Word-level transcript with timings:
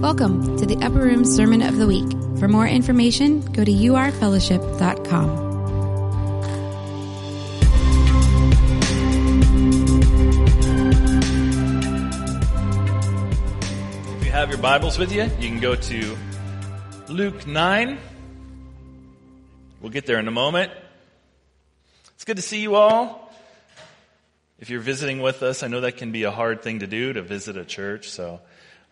Welcome 0.00 0.56
to 0.58 0.64
the 0.64 0.76
Upper 0.76 1.00
Room 1.00 1.24
Sermon 1.24 1.60
of 1.60 1.76
the 1.76 1.84
Week. 1.84 2.08
For 2.38 2.46
more 2.46 2.68
information, 2.68 3.40
go 3.40 3.64
to 3.64 3.72
urfellowship.com. 3.72 5.48
If 14.18 14.24
you 14.24 14.30
have 14.30 14.50
your 14.50 14.58
Bibles 14.58 15.00
with 15.00 15.10
you, 15.10 15.24
you 15.40 15.48
can 15.48 15.58
go 15.58 15.74
to 15.74 16.16
Luke 17.08 17.44
9. 17.44 17.98
We'll 19.80 19.90
get 19.90 20.06
there 20.06 20.20
in 20.20 20.28
a 20.28 20.30
moment. 20.30 20.70
It's 22.14 22.24
good 22.24 22.36
to 22.36 22.42
see 22.42 22.60
you 22.60 22.76
all. 22.76 23.34
If 24.60 24.70
you're 24.70 24.78
visiting 24.78 25.20
with 25.20 25.42
us, 25.42 25.64
I 25.64 25.66
know 25.66 25.80
that 25.80 25.96
can 25.96 26.12
be 26.12 26.22
a 26.22 26.30
hard 26.30 26.62
thing 26.62 26.78
to 26.78 26.86
do 26.86 27.14
to 27.14 27.22
visit 27.22 27.56
a 27.56 27.64
church. 27.64 28.10
So, 28.10 28.40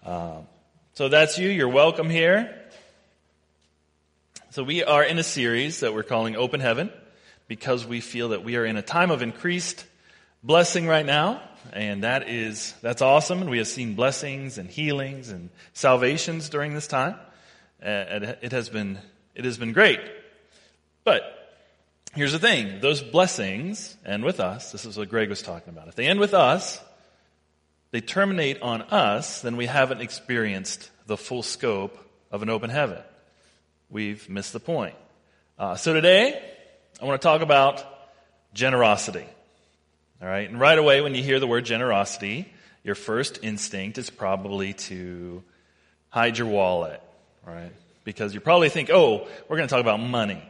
um, 0.04 0.48
so 0.96 1.10
that's 1.10 1.36
you. 1.36 1.50
You're 1.50 1.68
welcome 1.68 2.08
here. 2.08 2.58
So 4.52 4.64
we 4.64 4.82
are 4.82 5.04
in 5.04 5.18
a 5.18 5.22
series 5.22 5.80
that 5.80 5.92
we're 5.92 6.02
calling 6.02 6.36
Open 6.36 6.58
Heaven 6.58 6.90
because 7.48 7.84
we 7.84 8.00
feel 8.00 8.30
that 8.30 8.44
we 8.44 8.56
are 8.56 8.64
in 8.64 8.78
a 8.78 8.82
time 8.82 9.10
of 9.10 9.20
increased 9.20 9.84
blessing 10.42 10.86
right 10.86 11.04
now. 11.04 11.42
And 11.74 12.02
that 12.02 12.30
is, 12.30 12.72
that's 12.80 13.02
awesome. 13.02 13.42
And 13.42 13.50
we 13.50 13.58
have 13.58 13.68
seen 13.68 13.92
blessings 13.92 14.56
and 14.56 14.70
healings 14.70 15.28
and 15.28 15.50
salvations 15.74 16.48
during 16.48 16.72
this 16.72 16.86
time. 16.86 17.16
Uh, 17.82 18.32
it 18.40 18.52
has 18.52 18.70
been, 18.70 18.98
it 19.34 19.44
has 19.44 19.58
been 19.58 19.72
great. 19.72 20.00
But 21.04 21.24
here's 22.14 22.32
the 22.32 22.38
thing. 22.38 22.80
Those 22.80 23.02
blessings 23.02 23.98
end 24.06 24.24
with 24.24 24.40
us. 24.40 24.72
This 24.72 24.86
is 24.86 24.96
what 24.96 25.10
Greg 25.10 25.28
was 25.28 25.42
talking 25.42 25.74
about. 25.74 25.88
If 25.88 25.94
they 25.94 26.06
end 26.06 26.20
with 26.20 26.32
us, 26.32 26.80
they 27.96 28.02
terminate 28.02 28.60
on 28.60 28.82
us, 28.82 29.40
then 29.40 29.56
we 29.56 29.64
haven't 29.64 30.02
experienced 30.02 30.90
the 31.06 31.16
full 31.16 31.42
scope 31.42 31.96
of 32.30 32.42
an 32.42 32.50
open 32.50 32.68
heaven. 32.68 32.98
We've 33.88 34.28
missed 34.28 34.52
the 34.52 34.60
point. 34.60 34.94
Uh, 35.58 35.76
so 35.76 35.94
today, 35.94 36.38
I 37.00 37.06
want 37.06 37.18
to 37.22 37.26
talk 37.26 37.40
about 37.40 37.82
generosity. 38.52 39.24
All 40.20 40.28
right. 40.28 40.46
And 40.46 40.60
right 40.60 40.76
away, 40.76 41.00
when 41.00 41.14
you 41.14 41.22
hear 41.22 41.40
the 41.40 41.46
word 41.46 41.64
generosity, 41.64 42.52
your 42.84 42.96
first 42.96 43.38
instinct 43.42 43.96
is 43.96 44.10
probably 44.10 44.74
to 44.74 45.42
hide 46.10 46.36
your 46.36 46.48
wallet. 46.48 47.00
Right. 47.46 47.72
Because 48.04 48.34
you 48.34 48.40
probably 48.40 48.68
think, 48.68 48.90
oh, 48.90 49.26
we're 49.48 49.56
going 49.56 49.68
to 49.68 49.74
talk 49.74 49.80
about 49.80 50.00
money. 50.00 50.42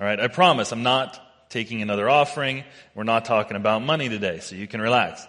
All 0.00 0.06
right. 0.06 0.20
I 0.20 0.28
promise 0.28 0.70
I'm 0.70 0.84
not 0.84 1.18
taking 1.50 1.82
another 1.82 2.08
offering. 2.08 2.62
We're 2.94 3.02
not 3.02 3.24
talking 3.24 3.56
about 3.56 3.82
money 3.82 4.08
today. 4.08 4.38
So 4.38 4.54
you 4.54 4.68
can 4.68 4.80
relax. 4.80 5.26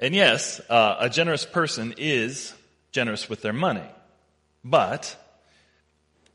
And 0.00 0.14
yes, 0.14 0.60
uh, 0.68 0.96
a 1.00 1.10
generous 1.10 1.44
person 1.44 1.94
is 1.96 2.52
generous 2.92 3.28
with 3.28 3.42
their 3.42 3.52
money. 3.52 3.88
But 4.64 5.16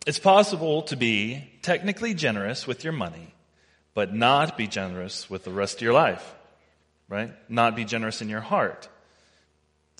it's 0.05 0.19
possible 0.19 0.83
to 0.83 0.95
be 0.95 1.43
technically 1.61 2.13
generous 2.13 2.65
with 2.65 2.83
your 2.83 2.93
money 2.93 3.33
but 3.93 4.13
not 4.13 4.57
be 4.57 4.67
generous 4.67 5.29
with 5.29 5.43
the 5.43 5.51
rest 5.51 5.77
of 5.77 5.81
your 5.81 5.93
life, 5.93 6.33
right? 7.09 7.31
Not 7.49 7.75
be 7.75 7.85
generous 7.85 8.21
in 8.21 8.29
your 8.29 8.41
heart. 8.41 8.87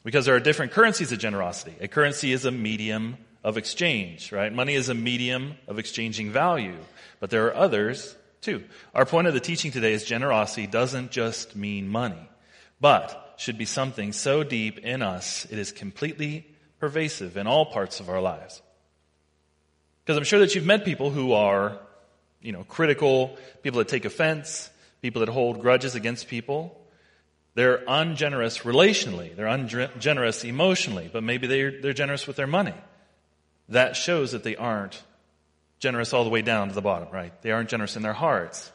Because 0.03 0.25
there 0.25 0.35
are 0.35 0.39
different 0.39 0.71
currencies 0.71 1.11
of 1.11 1.19
generosity. 1.19 1.75
A 1.79 1.87
currency 1.87 2.31
is 2.31 2.45
a 2.45 2.51
medium 2.51 3.17
of 3.43 3.57
exchange, 3.57 4.31
right? 4.31 4.51
Money 4.51 4.73
is 4.73 4.89
a 4.89 4.93
medium 4.93 5.55
of 5.67 5.77
exchanging 5.77 6.31
value, 6.31 6.77
but 7.19 7.29
there 7.29 7.47
are 7.47 7.55
others 7.55 8.15
too. 8.41 8.63
Our 8.95 9.05
point 9.05 9.27
of 9.27 9.33
the 9.33 9.39
teaching 9.39 9.71
today 9.71 9.93
is 9.93 10.03
generosity 10.03 10.67
doesn't 10.67 11.11
just 11.11 11.55
mean 11.55 11.87
money, 11.87 12.29
but 12.79 13.30
should 13.37 13.57
be 13.57 13.65
something 13.65 14.13
so 14.13 14.43
deep 14.43 14.79
in 14.79 15.01
us 15.01 15.45
it 15.49 15.57
is 15.57 15.71
completely 15.71 16.45
pervasive 16.79 17.37
in 17.37 17.47
all 17.47 17.65
parts 17.65 17.99
of 17.99 18.09
our 18.09 18.21
lives. 18.21 18.61
Because 20.03 20.17
I'm 20.17 20.23
sure 20.23 20.39
that 20.39 20.55
you've 20.55 20.65
met 20.65 20.83
people 20.83 21.11
who 21.11 21.33
are 21.33 21.77
you 22.41 22.51
know, 22.51 22.63
critical, 22.63 23.37
people 23.61 23.79
that 23.79 23.87
take 23.87 24.05
offense, 24.05 24.69
people 25.01 25.19
that 25.19 25.29
hold 25.29 25.61
grudges 25.61 25.95
against 25.95 26.27
people. 26.27 26.77
They're 27.53 27.83
ungenerous 27.87 28.59
relationally. 28.59 29.35
They're 29.35 29.47
ungenerous 29.47 30.43
emotionally, 30.43 31.09
but 31.11 31.23
maybe 31.23 31.47
they're, 31.47 31.81
they're 31.81 31.93
generous 31.93 32.25
with 32.25 32.35
their 32.35 32.47
money. 32.47 32.73
That 33.69 33.95
shows 33.95 34.31
that 34.31 34.43
they 34.43 34.55
aren't 34.55 35.01
generous 35.79 36.13
all 36.13 36.23
the 36.23 36.29
way 36.29 36.41
down 36.41 36.69
to 36.69 36.73
the 36.73 36.81
bottom, 36.81 37.09
right? 37.11 37.39
They 37.41 37.51
aren't 37.51 37.69
generous 37.69 37.95
in 37.95 38.03
their 38.03 38.13
hearts. 38.13 38.71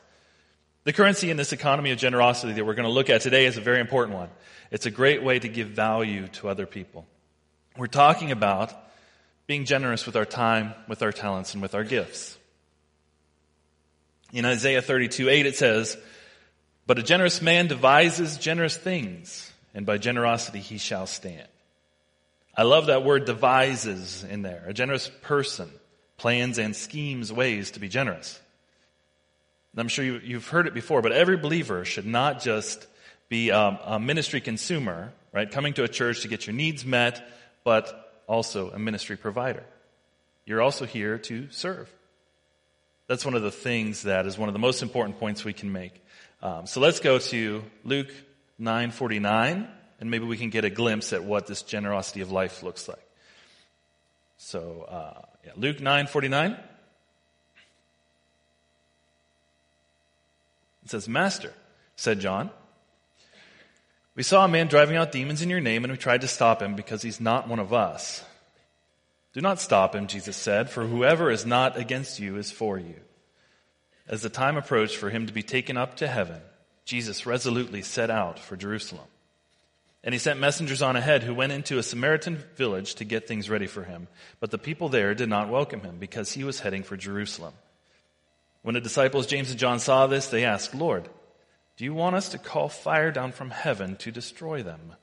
The 0.87 0.93
currency 0.93 1.33
in 1.33 1.37
this 1.37 1.53
economy 1.53 1.91
of 1.91 1.99
generosity 1.99 2.53
that 2.53 2.65
we're 2.65 2.75
going 2.75 2.87
to 2.87 2.93
look 2.93 3.11
at 3.11 3.21
today 3.21 3.47
is 3.47 3.57
a 3.57 3.61
very 3.61 3.81
important 3.81 4.17
one. 4.17 4.29
It's 4.71 4.87
a 4.87 4.91
great 4.93 5.21
way 5.21 5.37
to 5.37 5.49
give 5.49 5.71
value 5.71 6.29
to 6.35 6.49
other 6.49 6.65
people. 6.65 7.09
We're 7.77 7.89
talking 7.89 8.31
about 8.31 8.73
being 9.49 9.65
generous 9.65 10.07
with 10.07 10.15
our 10.15 10.25
time, 10.25 10.75
with 10.87 11.03
our 11.03 11.11
talents, 11.11 11.55
and 11.55 11.61
with 11.61 11.75
our 11.75 11.83
gifts. 11.83 12.39
In 14.33 14.45
Isaiah 14.45 14.81
32, 14.81 15.29
8 15.29 15.47
it 15.47 15.57
says, 15.57 15.97
But 16.87 17.01
a 17.01 17.03
generous 17.03 17.43
man 17.43 17.67
devises 17.67 18.39
generous 18.39 18.77
things, 18.77 19.53
and 19.75 19.87
by 19.87 19.99
generosity 19.99 20.61
he 20.61 20.79
shall 20.79 21.09
stand. 21.09 21.49
I 22.57 22.63
love 22.63 22.87
that 22.87 23.03
word 23.03 23.25
devises 23.25 24.23
in 24.23 24.43
there. 24.43 24.63
A 24.69 24.73
generous 24.73 25.11
person 25.23 25.69
plans 26.17 26.59
and 26.59 26.77
schemes 26.77 27.33
ways 27.33 27.73
to 27.73 27.81
be 27.81 27.89
generous. 27.89 28.41
And 29.77 29.83
I'm 29.83 29.89
sure 29.89 30.05
you, 30.07 30.37
have 30.37 30.49
heard 30.49 30.67
it 30.67 30.73
before, 30.73 31.03
but 31.03 31.13
every 31.13 31.37
believer 31.37 31.85
should 31.85 32.07
not 32.07 32.41
just 32.41 32.87
be 33.29 33.51
um, 33.51 33.79
a 33.85 34.01
ministry 34.01 34.41
consumer, 34.41 35.13
right? 35.33 35.51
Coming 35.51 35.75
to 35.75 35.85
a 35.85 35.89
church 35.89 36.23
to 36.23 36.29
get 36.29 36.47
your 36.47 36.57
needs 36.57 36.87
met, 36.87 37.29
but 37.63 38.23
also 38.27 38.71
a 38.71 38.79
ministry 38.79 39.19
provider. 39.19 39.63
You're 40.47 40.63
also 40.63 40.87
here 40.87 41.19
to 41.19 41.49
serve. 41.51 41.93
That's 43.07 43.27
one 43.27 43.35
of 43.35 43.43
the 43.43 43.51
things 43.51 44.05
that 44.05 44.25
is 44.25 44.39
one 44.39 44.49
of 44.49 44.55
the 44.55 44.59
most 44.59 44.83
important 44.83 45.19
points 45.19 45.45
we 45.45 45.53
can 45.53 45.71
make. 45.71 46.03
Um, 46.41 46.67
so 46.67 46.81
let's 46.81 47.01
go 47.01 47.19
to 47.19 47.63
Luke 47.85 48.13
9:49, 48.59 49.69
and 50.01 50.11
maybe 50.11 50.25
we 50.25 50.39
can 50.39 50.49
get 50.49 50.65
a 50.65 50.71
glimpse 50.71 51.13
at 51.13 51.23
what 51.23 51.47
this 51.47 51.61
generosity 51.61 52.23
of 52.23 52.33
life 52.33 52.63
looks 52.63 52.89
like. 52.89 53.05
So 54.39 54.87
uh, 54.89 55.21
yeah, 55.45 55.53
Luke 55.57 55.79
9:49. 55.79 56.59
It 60.87 60.91
says, 60.91 61.09
"Master," 61.09 61.53
said 61.97 62.21
John, 62.21 62.49
"we 64.15 64.23
saw 64.23 64.45
a 64.45 64.49
man 64.49 64.69
driving 64.69 64.95
out 64.95 65.11
demons 65.11 65.43
in 65.43 65.51
your 65.51 65.59
name, 65.59 65.83
and 65.83 65.91
we 65.91 65.99
tried 65.99 66.21
to 66.21 66.29
stop 66.29 66.63
him 66.63 66.77
because 66.77 67.03
he's 67.03 67.21
not 67.21 67.49
one 67.49 67.59
of 67.59 67.73
us." 67.73 68.25
Do 69.33 69.41
not 69.41 69.61
stop 69.61 69.97
him, 69.97 70.07
Jesus 70.07 70.37
said, 70.37 70.71
for 70.71 70.87
whoever 70.87 71.29
is 71.29 71.45
not 71.45 71.77
against 71.77 72.21
you 72.21 72.37
is 72.37 72.53
for 72.53 72.79
you. 72.79 73.01
As 74.07 74.23
the 74.23 74.29
time 74.29 74.57
approached 74.57 74.95
for 74.97 75.11
him 75.11 75.27
to 75.27 75.33
be 75.33 75.43
taken 75.43 75.77
up 75.77 75.97
to 75.97 76.07
heaven, 76.07 76.41
Jesus 76.85 77.27
resolutely 77.27 77.83
set 77.83 78.09
out 78.09 78.39
for 78.39 78.57
Jerusalem. 78.57 79.09
And 80.05 80.15
he 80.15 80.21
sent 80.21 80.39
messengers 80.39 80.83
on 80.83 80.95
ahead 80.95 81.25
who 81.25 81.35
went 81.35 81.51
into 81.51 81.79
a 81.79 81.83
Samaritan 81.83 82.37
village 82.55 82.95
to 82.95 83.05
get 83.05 83.27
things 83.27 83.51
ready 83.51 83.67
for 83.67 83.83
him. 83.83 84.07
But 84.39 84.53
the 84.53 84.57
people 84.57 84.89
there 84.89 85.17
did 85.17 85.29
not 85.29 85.49
welcome 85.49 85.81
him 85.81 85.99
because 85.99 86.31
he 86.31 86.45
was 86.45 86.61
heading 86.61 86.85
for 86.85 86.97
Jerusalem. 86.97 87.55
When 88.67 88.75
the 88.75 88.81
disciples 88.81 89.29
James 89.29 89.51
and 89.51 89.61
John 89.61 89.79
saw 89.79 90.09
this, 90.09 90.27
they 90.27 90.45
asked, 90.45 90.75
Lord, 90.75 91.09
do 91.77 91.85
you 91.85 91.95
want 91.95 92.17
us 92.17 92.31
to 92.31 92.39
call 92.39 92.69
fire 92.69 93.13
down 93.13 93.31
from 93.31 93.51
heaven 93.51 93.95
to 93.99 94.11
destroy 94.11 94.65
them? 94.65 94.95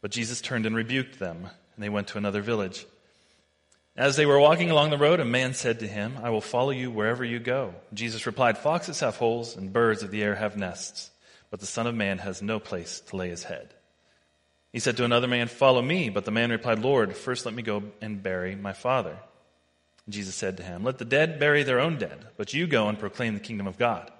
But 0.00 0.12
Jesus 0.12 0.40
turned 0.40 0.64
and 0.64 0.76
rebuked 0.76 1.18
them, 1.18 1.38
and 1.74 1.82
they 1.82 1.88
went 1.88 2.06
to 2.08 2.18
another 2.18 2.40
village. 2.40 2.86
As 3.96 4.14
they 4.14 4.26
were 4.26 4.38
walking 4.38 4.70
along 4.70 4.90
the 4.90 4.96
road, 4.96 5.18
a 5.18 5.24
man 5.24 5.54
said 5.54 5.80
to 5.80 5.88
him, 5.88 6.16
I 6.22 6.30
will 6.30 6.40
follow 6.40 6.70
you 6.70 6.88
wherever 6.88 7.24
you 7.24 7.40
go. 7.40 7.74
Jesus 7.94 8.26
replied, 8.26 8.56
Foxes 8.56 9.00
have 9.00 9.16
holes 9.16 9.56
and 9.56 9.72
birds 9.72 10.04
of 10.04 10.12
the 10.12 10.22
air 10.22 10.36
have 10.36 10.56
nests, 10.56 11.10
but 11.50 11.58
the 11.58 11.66
Son 11.66 11.88
of 11.88 11.96
Man 11.96 12.18
has 12.18 12.42
no 12.42 12.60
place 12.60 13.00
to 13.08 13.16
lay 13.16 13.28
his 13.28 13.42
head. 13.42 13.74
He 14.72 14.78
said 14.78 14.96
to 14.98 15.04
another 15.04 15.26
man, 15.26 15.48
Follow 15.48 15.82
me. 15.82 16.10
But 16.10 16.26
the 16.26 16.30
man 16.30 16.50
replied, 16.50 16.78
Lord, 16.78 17.16
first 17.16 17.44
let 17.44 17.54
me 17.54 17.62
go 17.62 17.82
and 18.00 18.22
bury 18.22 18.54
my 18.54 18.72
father. 18.72 19.18
Jesus 20.08 20.34
said 20.34 20.56
to 20.56 20.62
him, 20.62 20.84
Let 20.84 20.98
the 20.98 21.04
dead 21.04 21.38
bury 21.38 21.62
their 21.62 21.80
own 21.80 21.96
dead, 21.96 22.26
but 22.36 22.52
you 22.52 22.66
go 22.66 22.88
and 22.88 22.98
proclaim 22.98 23.34
the 23.34 23.40
kingdom 23.40 23.66
of 23.66 23.78
God. 23.78 24.10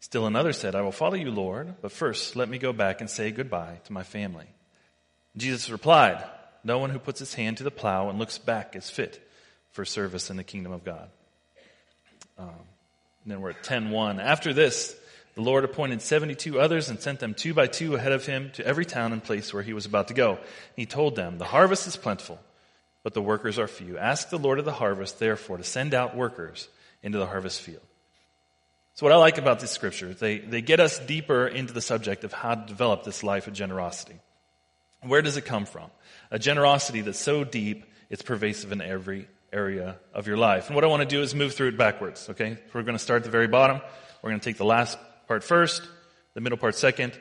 Still 0.00 0.26
another 0.26 0.52
said, 0.52 0.74
I 0.74 0.80
will 0.80 0.92
follow 0.92 1.14
you, 1.14 1.30
Lord, 1.30 1.74
but 1.80 1.92
first 1.92 2.34
let 2.34 2.48
me 2.48 2.58
go 2.58 2.72
back 2.72 3.00
and 3.00 3.08
say 3.08 3.30
goodbye 3.30 3.80
to 3.84 3.92
my 3.92 4.02
family. 4.02 4.46
Jesus 5.36 5.70
replied, 5.70 6.24
no 6.64 6.78
one 6.78 6.90
who 6.90 6.98
puts 6.98 7.18
his 7.18 7.34
hand 7.34 7.58
to 7.58 7.64
the 7.64 7.70
plow 7.70 8.08
and 8.08 8.18
looks 8.18 8.38
back 8.38 8.76
is 8.76 8.88
fit 8.88 9.26
for 9.72 9.84
service 9.84 10.30
in 10.30 10.36
the 10.36 10.44
kingdom 10.44 10.72
of 10.72 10.84
God. 10.84 11.08
Um, 12.38 12.50
then 13.26 13.40
we're 13.40 13.50
at 13.50 13.62
10.1. 13.62 14.20
After 14.22 14.52
this, 14.52 14.96
the 15.34 15.42
Lord 15.42 15.64
appointed 15.64 16.02
72 16.02 16.60
others 16.60 16.88
and 16.88 17.00
sent 17.00 17.20
them 17.20 17.34
two 17.34 17.54
by 17.54 17.66
two 17.66 17.94
ahead 17.94 18.12
of 18.12 18.26
him 18.26 18.50
to 18.54 18.66
every 18.66 18.84
town 18.84 19.12
and 19.12 19.22
place 19.22 19.52
where 19.52 19.62
he 19.62 19.72
was 19.72 19.86
about 19.86 20.08
to 20.08 20.14
go. 20.14 20.38
He 20.76 20.86
told 20.86 21.16
them, 21.16 21.38
The 21.38 21.44
harvest 21.44 21.86
is 21.86 21.96
plentiful, 21.96 22.38
but 23.02 23.14
the 23.14 23.22
workers 23.22 23.58
are 23.58 23.68
few. 23.68 23.98
Ask 23.98 24.30
the 24.30 24.38
Lord 24.38 24.58
of 24.58 24.64
the 24.64 24.72
harvest, 24.72 25.18
therefore, 25.18 25.58
to 25.58 25.64
send 25.64 25.94
out 25.94 26.16
workers 26.16 26.68
into 27.02 27.18
the 27.18 27.26
harvest 27.26 27.60
field. 27.60 27.82
So 28.94 29.06
what 29.06 29.12
I 29.12 29.16
like 29.16 29.38
about 29.38 29.60
these 29.60 29.70
scriptures, 29.70 30.18
they, 30.18 30.38
they 30.38 30.60
get 30.60 30.78
us 30.78 30.98
deeper 30.98 31.46
into 31.46 31.72
the 31.72 31.80
subject 31.80 32.24
of 32.24 32.32
how 32.32 32.54
to 32.54 32.66
develop 32.66 33.04
this 33.04 33.22
life 33.22 33.46
of 33.46 33.54
generosity. 33.54 34.20
Where 35.02 35.22
does 35.22 35.36
it 35.36 35.44
come 35.44 35.64
from? 35.64 35.90
A 36.30 36.38
generosity 36.38 37.00
that's 37.00 37.18
so 37.18 37.42
deep, 37.42 37.86
it's 38.10 38.22
pervasive 38.22 38.70
in 38.70 38.80
every 38.80 39.28
area 39.52 39.96
of 40.14 40.26
your 40.26 40.36
life. 40.36 40.66
And 40.66 40.74
what 40.74 40.84
I 40.84 40.88
want 40.88 41.00
to 41.00 41.08
do 41.08 41.22
is 41.22 41.34
move 41.34 41.54
through 41.54 41.68
it 41.68 41.78
backwards, 41.78 42.28
okay? 42.30 42.58
We're 42.72 42.82
going 42.82 42.96
to 42.96 43.02
start 43.02 43.18
at 43.18 43.24
the 43.24 43.30
very 43.30 43.48
bottom. 43.48 43.80
We're 44.22 44.30
going 44.30 44.40
to 44.40 44.44
take 44.44 44.58
the 44.58 44.64
last 44.64 44.98
part 45.26 45.42
first, 45.42 45.82
the 46.34 46.40
middle 46.40 46.58
part 46.58 46.74
second, 46.76 47.18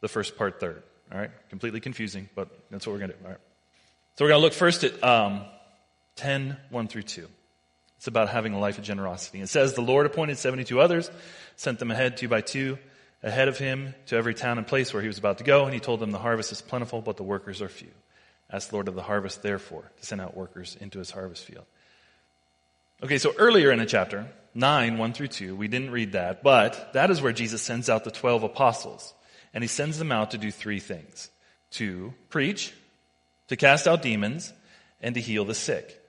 the 0.00 0.08
first 0.08 0.36
part 0.36 0.60
third. 0.60 0.82
All 1.12 1.18
right? 1.18 1.30
Completely 1.48 1.80
confusing, 1.80 2.28
but 2.34 2.48
that's 2.70 2.86
what 2.86 2.92
we're 2.92 2.98
going 2.98 3.10
to 3.12 3.16
do. 3.16 3.24
All 3.24 3.30
right. 3.30 3.40
So 4.16 4.24
we're 4.24 4.30
going 4.30 4.40
to 4.40 4.44
look 4.44 4.54
first 4.54 4.82
at 4.82 5.04
um, 5.04 5.42
10, 6.16 6.56
1 6.70 6.88
through 6.88 7.02
2. 7.02 7.28
It's 7.98 8.06
about 8.06 8.30
having 8.30 8.54
a 8.54 8.58
life 8.58 8.78
of 8.78 8.84
generosity. 8.84 9.42
It 9.42 9.48
says, 9.48 9.74
The 9.74 9.82
Lord 9.82 10.06
appointed 10.06 10.38
72 10.38 10.80
others, 10.80 11.10
sent 11.56 11.78
them 11.78 11.90
ahead 11.90 12.16
two 12.16 12.26
by 12.26 12.40
two, 12.40 12.78
ahead 13.22 13.48
of 13.48 13.58
him 13.58 13.94
to 14.06 14.16
every 14.16 14.32
town 14.32 14.56
and 14.56 14.66
place 14.66 14.94
where 14.94 15.02
he 15.02 15.08
was 15.08 15.18
about 15.18 15.38
to 15.38 15.44
go, 15.44 15.66
and 15.66 15.74
he 15.74 15.80
told 15.80 16.00
them, 16.00 16.12
The 16.12 16.18
harvest 16.18 16.50
is 16.50 16.62
plentiful, 16.62 17.02
but 17.02 17.18
the 17.18 17.24
workers 17.24 17.60
are 17.60 17.68
few. 17.68 17.90
Ask 18.50 18.70
the 18.70 18.76
Lord 18.76 18.88
of 18.88 18.94
the 18.94 19.02
harvest, 19.02 19.42
therefore, 19.42 19.90
to 20.00 20.06
send 20.06 20.22
out 20.22 20.34
workers 20.34 20.78
into 20.80 20.98
his 20.98 21.10
harvest 21.10 21.44
field. 21.44 21.66
Okay, 23.02 23.18
so 23.18 23.34
earlier 23.36 23.70
in 23.70 23.78
the 23.78 23.86
chapter, 23.86 24.26
9, 24.54 24.96
1 24.96 25.12
through 25.12 25.28
2, 25.28 25.54
we 25.54 25.68
didn't 25.68 25.90
read 25.90 26.12
that, 26.12 26.42
but 26.42 26.94
that 26.94 27.10
is 27.10 27.20
where 27.20 27.32
Jesus 27.32 27.60
sends 27.60 27.90
out 27.90 28.04
the 28.04 28.10
12 28.10 28.44
apostles. 28.44 29.12
And 29.52 29.62
he 29.62 29.68
sends 29.68 29.98
them 29.98 30.10
out 30.12 30.30
to 30.30 30.38
do 30.38 30.50
three 30.50 30.80
things 30.80 31.28
to 31.72 32.14
preach, 32.30 32.72
to 33.48 33.56
cast 33.56 33.86
out 33.86 34.02
demons, 34.02 34.52
and 35.00 35.14
to 35.14 35.20
heal 35.20 35.44
the 35.44 35.54
sick. 35.54 36.02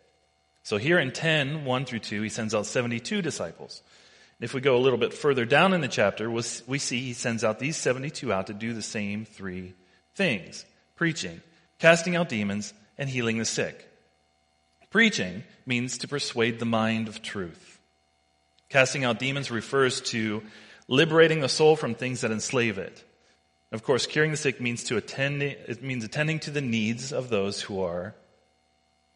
So 0.63 0.77
here 0.77 0.99
in 0.99 1.11
10, 1.11 1.65
1 1.65 1.85
through 1.85 1.99
2, 1.99 2.21
he 2.21 2.29
sends 2.29 2.55
out 2.55 2.65
72 2.65 3.21
disciples. 3.21 3.81
If 4.39 4.53
we 4.53 4.61
go 4.61 4.75
a 4.75 4.79
little 4.79 4.99
bit 4.99 5.13
further 5.13 5.45
down 5.45 5.73
in 5.73 5.81
the 5.81 5.87
chapter, 5.87 6.29
we 6.29 6.41
see 6.77 6.99
he 6.99 7.13
sends 7.13 7.43
out 7.43 7.59
these 7.59 7.77
72 7.77 8.31
out 8.31 8.47
to 8.47 8.53
do 8.53 8.73
the 8.73 8.81
same 8.81 9.25
three 9.25 9.73
things 10.15 10.65
preaching, 10.95 11.41
casting 11.79 12.15
out 12.15 12.29
demons, 12.29 12.73
and 12.97 13.09
healing 13.09 13.37
the 13.37 13.45
sick. 13.45 13.87
Preaching 14.89 15.43
means 15.65 15.99
to 15.99 16.07
persuade 16.07 16.59
the 16.59 16.65
mind 16.65 17.07
of 17.07 17.21
truth. 17.21 17.79
Casting 18.69 19.03
out 19.03 19.19
demons 19.19 19.51
refers 19.51 20.01
to 20.01 20.43
liberating 20.87 21.41
the 21.41 21.49
soul 21.49 21.75
from 21.75 21.93
things 21.93 22.21
that 22.21 22.31
enslave 22.31 22.77
it. 22.77 23.03
Of 23.71 23.83
course, 23.83 24.05
curing 24.05 24.31
the 24.31 24.37
sick 24.37 24.61
means 24.61 24.83
to 24.85 24.97
attend, 24.97 25.43
it 25.43 25.83
means 25.83 26.03
attending 26.03 26.39
to 26.39 26.51
the 26.51 26.61
needs 26.61 27.11
of 27.11 27.29
those 27.29 27.61
who 27.61 27.81
are 27.81 28.15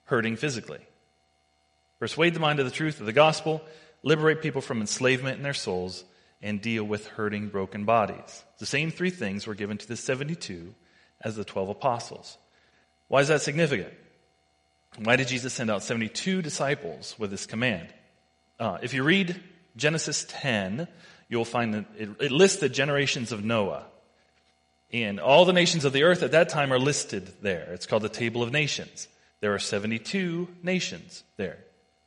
hurting 0.06 0.36
physically. 0.36 0.86
Persuade 2.00 2.34
the 2.34 2.40
mind 2.40 2.60
of 2.60 2.66
the 2.66 2.72
truth 2.72 3.00
of 3.00 3.06
the 3.06 3.14
gospel, 3.14 3.62
liberate 4.04 4.42
people 4.42 4.62
from 4.62 4.82
enslavement 4.82 5.38
in 5.38 5.44
their 5.44 5.54
souls, 5.54 6.04
and 6.42 6.62
deal 6.62 6.84
with 6.84 7.08
hurting, 7.08 7.48
broken 7.48 7.86
bodies. 7.86 8.44
The 8.58 8.66
same 8.66 8.92
three 8.92 9.12
things 9.12 9.46
were 9.48 9.56
given 9.56 9.78
to 9.78 9.88
the 9.88 9.96
72 9.96 10.74
as 11.22 11.36
the 11.36 11.46
12 11.46 11.70
apostles. 11.70 12.38
Why 13.08 13.22
is 13.22 13.28
that 13.28 13.42
significant? 13.42 13.94
Why 14.98 15.16
did 15.16 15.28
Jesus 15.28 15.54
send 15.54 15.70
out 15.70 15.84
72 15.84 16.42
disciples 16.42 17.16
with 17.18 17.32
this 17.32 17.46
command? 17.46 17.88
Uh, 18.60 18.80
if 18.82 18.94
you 18.94 19.04
read 19.04 19.42
Genesis 19.78 20.26
10, 20.28 20.88
you'll 21.30 21.46
find 21.46 21.74
that 21.74 21.86
it, 21.98 22.10
it 22.20 22.32
lists 22.32 22.60
the 22.60 22.70
generations 22.70 23.32
of 23.32 23.44
Noah. 23.44 23.86
And 24.94 25.20
all 25.20 25.46
the 25.46 25.54
nations 25.54 25.86
of 25.86 25.94
the 25.94 26.04
earth 26.04 26.22
at 26.22 26.32
that 26.32 26.50
time 26.50 26.74
are 26.74 26.80
listed 26.80 27.32
there. 27.42 27.72
It's 27.74 27.86
called 27.86 28.04
the 28.04 28.10
Table 28.10 28.44
of 28.44 28.52
Nations. 28.52 29.08
There 29.40 29.54
are 29.54 29.60
72 29.60 30.48
nations 30.62 31.24
there 31.38 31.60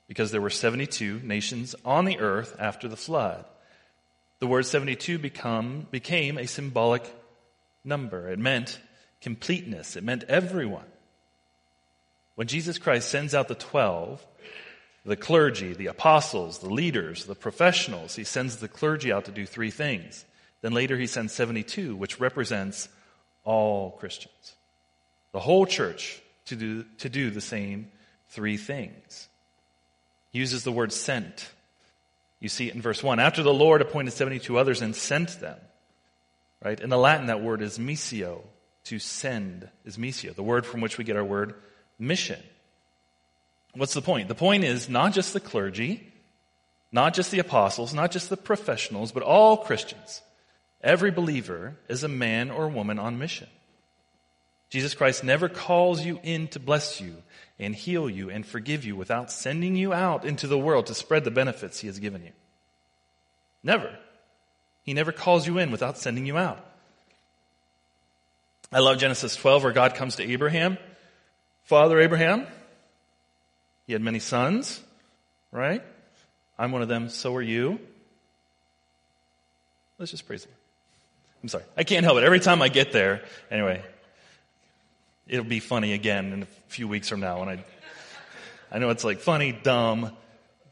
because 0.06 0.30
there 0.30 0.40
were 0.40 0.50
72 0.50 1.20
nations 1.24 1.74
on 1.84 2.04
the 2.04 2.18
earth 2.18 2.56
after 2.58 2.88
the 2.88 2.96
flood. 2.96 3.44
The 4.38 4.46
word 4.46 4.66
72 4.66 5.18
become, 5.18 5.86
became 5.90 6.36
a 6.36 6.46
symbolic 6.46 7.10
number. 7.84 8.28
It 8.28 8.38
meant 8.38 8.78
completeness. 9.22 9.96
It 9.96 10.04
meant 10.04 10.24
everyone. 10.24 10.84
When 12.34 12.46
Jesus 12.46 12.78
Christ 12.78 13.08
sends 13.08 13.34
out 13.34 13.48
the 13.48 13.54
12, 13.54 14.24
the 15.06 15.16
clergy, 15.16 15.72
the 15.72 15.86
apostles, 15.86 16.58
the 16.58 16.68
leaders, 16.68 17.24
the 17.24 17.34
professionals, 17.34 18.16
he 18.16 18.24
sends 18.24 18.56
the 18.56 18.68
clergy 18.68 19.12
out 19.12 19.26
to 19.26 19.32
do 19.32 19.46
three 19.46 19.70
things. 19.70 20.24
Then 20.64 20.72
later 20.72 20.96
he 20.96 21.06
sends 21.06 21.34
72, 21.34 21.94
which 21.94 22.18
represents 22.18 22.88
all 23.44 23.90
Christians, 23.90 24.54
the 25.32 25.38
whole 25.38 25.66
church, 25.66 26.22
to 26.46 26.56
do, 26.56 26.86
to 27.00 27.10
do 27.10 27.28
the 27.28 27.42
same 27.42 27.90
three 28.30 28.56
things. 28.56 29.28
He 30.32 30.38
uses 30.38 30.64
the 30.64 30.72
word 30.72 30.90
sent. 30.90 31.50
You 32.40 32.48
see 32.48 32.68
it 32.68 32.74
in 32.74 32.80
verse 32.80 33.02
1. 33.02 33.20
After 33.20 33.42
the 33.42 33.52
Lord 33.52 33.82
appointed 33.82 34.14
72 34.14 34.56
others 34.56 34.80
and 34.80 34.96
sent 34.96 35.38
them. 35.38 35.58
Right? 36.64 36.80
In 36.80 36.88
the 36.88 36.96
Latin, 36.96 37.26
that 37.26 37.42
word 37.42 37.60
is 37.60 37.78
missio. 37.78 38.40
To 38.84 38.98
send 38.98 39.68
is 39.84 39.98
missio, 39.98 40.34
the 40.34 40.42
word 40.42 40.64
from 40.64 40.80
which 40.80 40.96
we 40.96 41.04
get 41.04 41.16
our 41.16 41.24
word 41.24 41.56
mission. 41.98 42.40
What's 43.74 43.92
the 43.92 44.00
point? 44.00 44.28
The 44.28 44.34
point 44.34 44.64
is 44.64 44.88
not 44.88 45.12
just 45.12 45.34
the 45.34 45.40
clergy, 45.40 46.10
not 46.90 47.12
just 47.12 47.30
the 47.30 47.40
apostles, 47.40 47.92
not 47.92 48.10
just 48.10 48.30
the 48.30 48.38
professionals, 48.38 49.12
but 49.12 49.22
all 49.22 49.58
Christians. 49.58 50.22
Every 50.84 51.10
believer 51.10 51.74
is 51.88 52.04
a 52.04 52.08
man 52.08 52.52
or 52.52 52.68
woman 52.68 53.00
on 53.00 53.18
mission. 53.18 53.48
Jesus 54.70 54.94
Christ 54.94 55.24
never 55.24 55.48
calls 55.48 56.04
you 56.04 56.20
in 56.22 56.46
to 56.48 56.60
bless 56.60 57.00
you 57.00 57.16
and 57.58 57.74
heal 57.74 58.08
you 58.08 58.30
and 58.30 58.46
forgive 58.46 58.84
you 58.84 58.94
without 58.94 59.32
sending 59.32 59.74
you 59.74 59.92
out 59.92 60.24
into 60.24 60.46
the 60.46 60.58
world 60.58 60.86
to 60.86 60.94
spread 60.94 61.24
the 61.24 61.30
benefits 61.30 61.80
he 61.80 61.88
has 61.88 61.98
given 61.98 62.22
you. 62.22 62.32
Never. 63.62 63.96
He 64.84 64.94
never 64.94 65.10
calls 65.10 65.46
you 65.46 65.58
in 65.58 65.72
without 65.72 65.98
sending 65.98 66.26
you 66.26 66.36
out. 66.36 66.64
I 68.72 68.80
love 68.80 68.98
Genesis 68.98 69.34
12 69.34 69.64
where 69.64 69.72
God 69.72 69.94
comes 69.94 70.16
to 70.16 70.22
Abraham 70.22 70.78
Father 71.64 71.98
Abraham, 71.98 72.46
he 73.86 73.94
had 73.94 74.02
many 74.02 74.18
sons, 74.18 74.82
right? 75.50 75.82
I'm 76.58 76.72
one 76.72 76.82
of 76.82 76.88
them, 76.88 77.08
so 77.08 77.34
are 77.34 77.42
you. 77.42 77.80
Let's 79.98 80.10
just 80.10 80.26
praise 80.26 80.44
him. 80.44 80.52
I'm 81.44 81.48
sorry. 81.48 81.64
I 81.76 81.84
can't 81.84 82.04
help 82.04 82.16
it. 82.16 82.24
Every 82.24 82.40
time 82.40 82.62
I 82.62 82.70
get 82.70 82.90
there, 82.90 83.22
anyway, 83.50 83.84
it'll 85.28 85.44
be 85.44 85.60
funny 85.60 85.92
again 85.92 86.32
in 86.32 86.42
a 86.44 86.46
few 86.68 86.88
weeks 86.88 87.06
from 87.10 87.20
now 87.20 87.40
when 87.40 87.50
I 87.50 87.64
I 88.72 88.78
know 88.78 88.88
it's 88.88 89.04
like 89.04 89.18
funny, 89.18 89.52
dumb, 89.52 90.16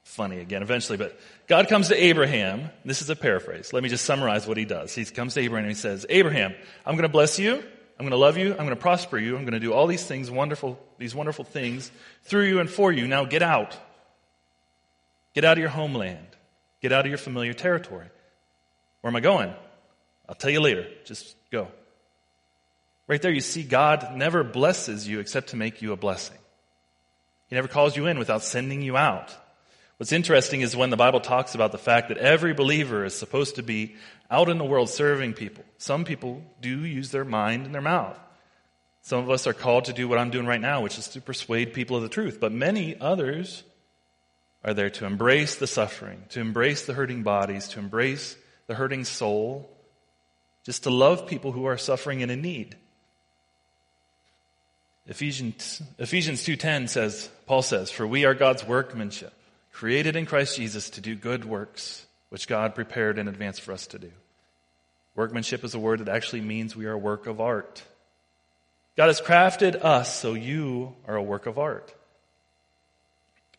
funny 0.05 0.39
again 0.39 0.63
eventually, 0.63 0.97
but 0.97 1.21
God 1.47 1.69
comes 1.69 1.89
to 1.89 2.03
Abraham. 2.03 2.71
This 2.87 3.03
is 3.03 3.11
a 3.11 3.15
paraphrase. 3.17 3.75
Let 3.75 3.83
me 3.83 3.91
just 3.91 4.07
summarize 4.07 4.47
what 4.47 4.57
he 4.57 4.65
does. 4.65 4.95
He 4.95 5.05
comes 5.05 5.35
to 5.35 5.41
Abraham 5.41 5.67
and 5.67 5.77
he 5.77 5.79
says, 5.79 6.07
Abraham, 6.09 6.55
I'm 6.87 6.95
going 6.95 7.03
to 7.03 7.11
bless 7.11 7.39
you. 7.39 7.53
I'm 7.53 8.07
going 8.07 8.13
to 8.13 8.17
love 8.17 8.39
you. 8.39 8.53
I'm 8.53 8.57
going 8.57 8.71
to 8.71 8.77
prosper 8.77 9.19
you. 9.19 9.37
I'm 9.37 9.43
going 9.43 9.53
to 9.53 9.61
do 9.61 9.75
all 9.75 9.87
these 9.87 10.07
things, 10.07 10.31
wonderful, 10.31 10.81
these 10.97 11.15
wonderful 11.15 11.45
things 11.45 11.93
through 12.23 12.45
you 12.45 12.61
and 12.61 12.71
for 12.71 12.91
you. 12.91 13.07
Now 13.07 13.27
get 13.27 13.43
out. 13.43 13.77
Get 15.35 15.45
out 15.45 15.59
of 15.59 15.61
your 15.61 15.69
homeland. 15.69 16.29
Get 16.81 16.93
out 16.93 17.05
of 17.05 17.11
your 17.11 17.19
familiar 17.19 17.53
territory. 17.53 18.07
Where 19.03 19.11
am 19.11 19.17
I 19.17 19.21
going? 19.21 19.53
I'll 20.33 20.37
tell 20.37 20.51
you 20.51 20.63
later. 20.63 20.87
Just 21.05 21.37
go. 21.51 21.69
Right 23.07 23.21
there, 23.21 23.31
you 23.31 23.43
see 23.43 23.65
God 23.65 24.17
never 24.17 24.43
blesses 24.43 25.07
you 25.07 25.21
except 25.21 25.51
to 25.51 25.57
make 25.57 25.83
you 25.83 25.93
a 25.93 25.97
blessing. 25.97 26.39
He 27.49 27.55
never 27.55 27.69
calls 27.69 27.99
you 27.99 28.07
in 28.07 28.19
without 28.19 28.43
sending 28.43 28.81
you 28.81 28.97
out. 28.97 29.37
What's 29.99 30.11
interesting 30.11 30.63
is 30.63 30.75
when 30.75 30.89
the 30.89 30.97
Bible 30.97 31.21
talks 31.21 31.55
about 31.55 31.71
the 31.71 31.77
fact 31.77 32.09
that 32.09 32.17
every 32.17 32.55
believer 32.55 33.05
is 33.05 33.15
supposed 33.15 33.57
to 33.57 33.63
be 33.63 33.95
out 34.31 34.49
in 34.49 34.57
the 34.57 34.65
world 34.65 34.89
serving 34.89 35.35
people. 35.35 35.65
Some 35.77 36.07
people 36.07 36.43
do 36.63 36.83
use 36.83 37.11
their 37.11 37.27
mind 37.27 37.67
and 37.67 37.75
their 37.75 37.83
mouth. 37.83 38.19
Some 39.03 39.19
of 39.19 39.29
us 39.29 39.47
are 39.47 39.53
called 39.53 39.85
to 39.85 39.93
do 39.93 40.09
what 40.09 40.17
I'm 40.17 40.31
doing 40.31 40.47
right 40.47 40.63
now, 40.63 40.81
which 40.81 40.97
is 40.97 41.09
to 41.09 41.21
persuade 41.21 41.75
people 41.75 41.99
of 41.99 42.03
the 42.05 42.09
truth. 42.09 42.41
But 42.41 42.53
many 42.53 42.99
others 42.99 43.65
are 44.65 44.73
there 44.73 44.89
to 44.89 45.05
embrace 45.05 45.57
the 45.57 45.67
suffering, 45.67 46.25
to 46.31 46.41
embrace 46.41 46.87
the 46.87 46.95
hurting 46.95 47.23
bodies, 47.23 47.69
to 47.69 47.81
embrace 47.81 48.35
the 48.67 48.77
hurting 48.77 49.05
soul, 49.05 49.69
just 50.65 50.85
to 50.85 50.91
love 50.91 51.27
people 51.27 51.53
who 51.53 51.67
are 51.67 51.79
suffering 51.79 52.23
and 52.23 52.31
in 52.31 52.41
need. 52.41 52.77
Ephesians, 55.07 55.83
Ephesians 55.99 56.43
2.10 56.43 56.89
says, 56.89 57.29
Paul 57.47 57.63
says, 57.63 57.91
For 57.91 58.07
we 58.07 58.25
are 58.25 58.35
God's 58.35 58.65
workmanship, 58.65 59.33
created 59.73 60.15
in 60.15 60.27
Christ 60.27 60.57
Jesus 60.57 60.91
to 60.91 61.01
do 61.01 61.17
good 61.17 61.45
works, 61.45 62.07
which 62.29 62.47
God 62.47 62.75
prepared 62.75 63.19
in 63.19 63.27
advance 63.27 63.59
for 63.59 63.73
us 63.73 63.89
to 63.89 63.99
do. 63.99 64.13
Workmanship 65.17 65.65
is 65.65 65.75
a 65.75 65.79
word 65.79 66.01
that 66.01 66.09
actually 66.09 66.41
means 66.41 66.77
we 66.77 66.87
are 66.87 66.93
a 66.93 66.99
work 66.99 67.27
of 67.27 67.41
art. 67.41 67.83
God 68.97 69.09
has 69.09 69.21
crafted 69.21 69.85
us 69.85 70.15
so 70.15 70.35
you 70.35 70.95
are 71.09 71.17
a 71.17 71.23
work 71.23 71.47
of 71.47 71.59
art. 71.59 71.93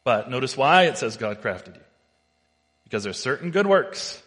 But 0.03 0.29
notice 0.29 0.55
why 0.55 0.83
it 0.83 0.97
says 0.97 1.17
God 1.17 1.41
crafted 1.41 1.75
you. 1.75 1.81
Because 2.85 3.03
there's 3.03 3.19
certain 3.19 3.51
good 3.51 3.67
works, 3.67 4.22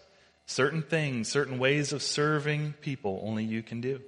certain 0.47 0.83
things, 0.83 1.29
certain 1.29 1.59
ways 1.59 1.93
of 1.93 2.03
serving 2.03 2.75
people 2.81 3.21
only 3.25 3.45
you 3.45 3.62
can 3.62 3.81
do. 3.81 4.00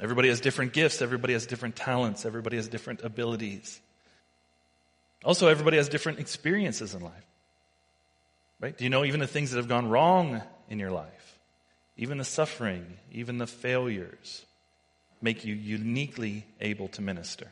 Everybody 0.00 0.28
has 0.28 0.40
different 0.40 0.72
gifts, 0.72 1.02
everybody 1.02 1.32
has 1.32 1.46
different 1.46 1.76
talents, 1.76 2.24
everybody 2.24 2.56
has 2.56 2.68
different 2.68 3.02
abilities. 3.02 3.80
Also, 5.24 5.48
everybody 5.48 5.76
has 5.76 5.88
different 5.88 6.20
experiences 6.20 6.94
in 6.94 7.02
life. 7.02 7.26
Right? 8.60 8.76
Do 8.76 8.84
you 8.84 8.90
know 8.90 9.04
even 9.04 9.20
the 9.20 9.26
things 9.26 9.50
that 9.50 9.58
have 9.58 9.68
gone 9.68 9.88
wrong 9.88 10.42
in 10.68 10.78
your 10.78 10.90
life? 10.90 11.38
Even 11.96 12.18
the 12.18 12.24
suffering, 12.24 12.98
even 13.12 13.38
the 13.38 13.46
failures. 13.46 14.44
make 15.20 15.44
you 15.44 15.52
uniquely 15.52 16.46
able 16.60 16.86
to 16.88 17.02
minister. 17.02 17.48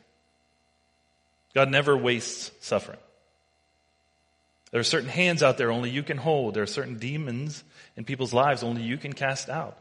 God 1.53 1.69
never 1.69 1.97
wastes 1.97 2.51
suffering. 2.61 2.99
There 4.71 4.79
are 4.79 4.83
certain 4.83 5.09
hands 5.09 5.43
out 5.43 5.57
there 5.57 5.71
only 5.71 5.89
you 5.89 6.03
can 6.03 6.17
hold. 6.17 6.53
There 6.53 6.63
are 6.63 6.67
certain 6.67 6.97
demons 6.97 7.63
in 7.95 8.03
people's 8.03 8.33
lives 8.33 8.63
only 8.63 8.83
you 8.83 8.97
can 8.97 9.13
cast 9.13 9.49
out. 9.49 9.77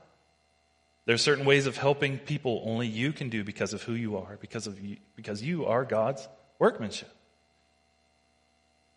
There 1.06 1.14
are 1.14 1.18
certain 1.18 1.44
ways 1.44 1.66
of 1.66 1.76
helping 1.76 2.18
people 2.18 2.62
only 2.64 2.86
you 2.86 3.12
can 3.12 3.28
do 3.28 3.44
because 3.44 3.72
of 3.72 3.82
who 3.82 3.92
you 3.92 4.16
are, 4.16 4.38
because 4.40 4.66
of 4.66 4.80
you, 4.80 4.96
because 5.14 5.42
you 5.42 5.66
are 5.66 5.84
God's 5.84 6.28
workmanship. 6.58 7.10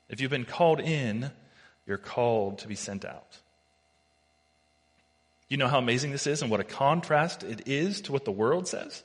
If 0.10 0.19
you've 0.22 0.31
been 0.31 0.46
called 0.46 0.79
in, 0.79 1.31
you're 1.86 1.98
called 1.98 2.60
to 2.60 2.67
be 2.67 2.75
sent 2.75 3.05
out. 3.05 3.38
You 5.50 5.58
know 5.58 5.67
how 5.67 5.79
amazing 5.79 6.12
this 6.12 6.27
is 6.27 6.41
and 6.41 6.51
what 6.51 6.60
a 6.60 6.63
contrast 6.63 7.43
it 7.43 7.67
is 7.67 8.01
to 8.01 8.12
what 8.12 8.25
the 8.25 8.31
world 8.31 8.67
says? 8.67 9.03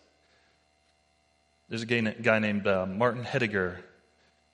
There's 1.69 1.83
a 1.83 1.87
guy 1.87 2.39
named 2.39 2.67
uh, 2.67 2.87
Martin 2.87 3.25
Heidegger, 3.25 3.77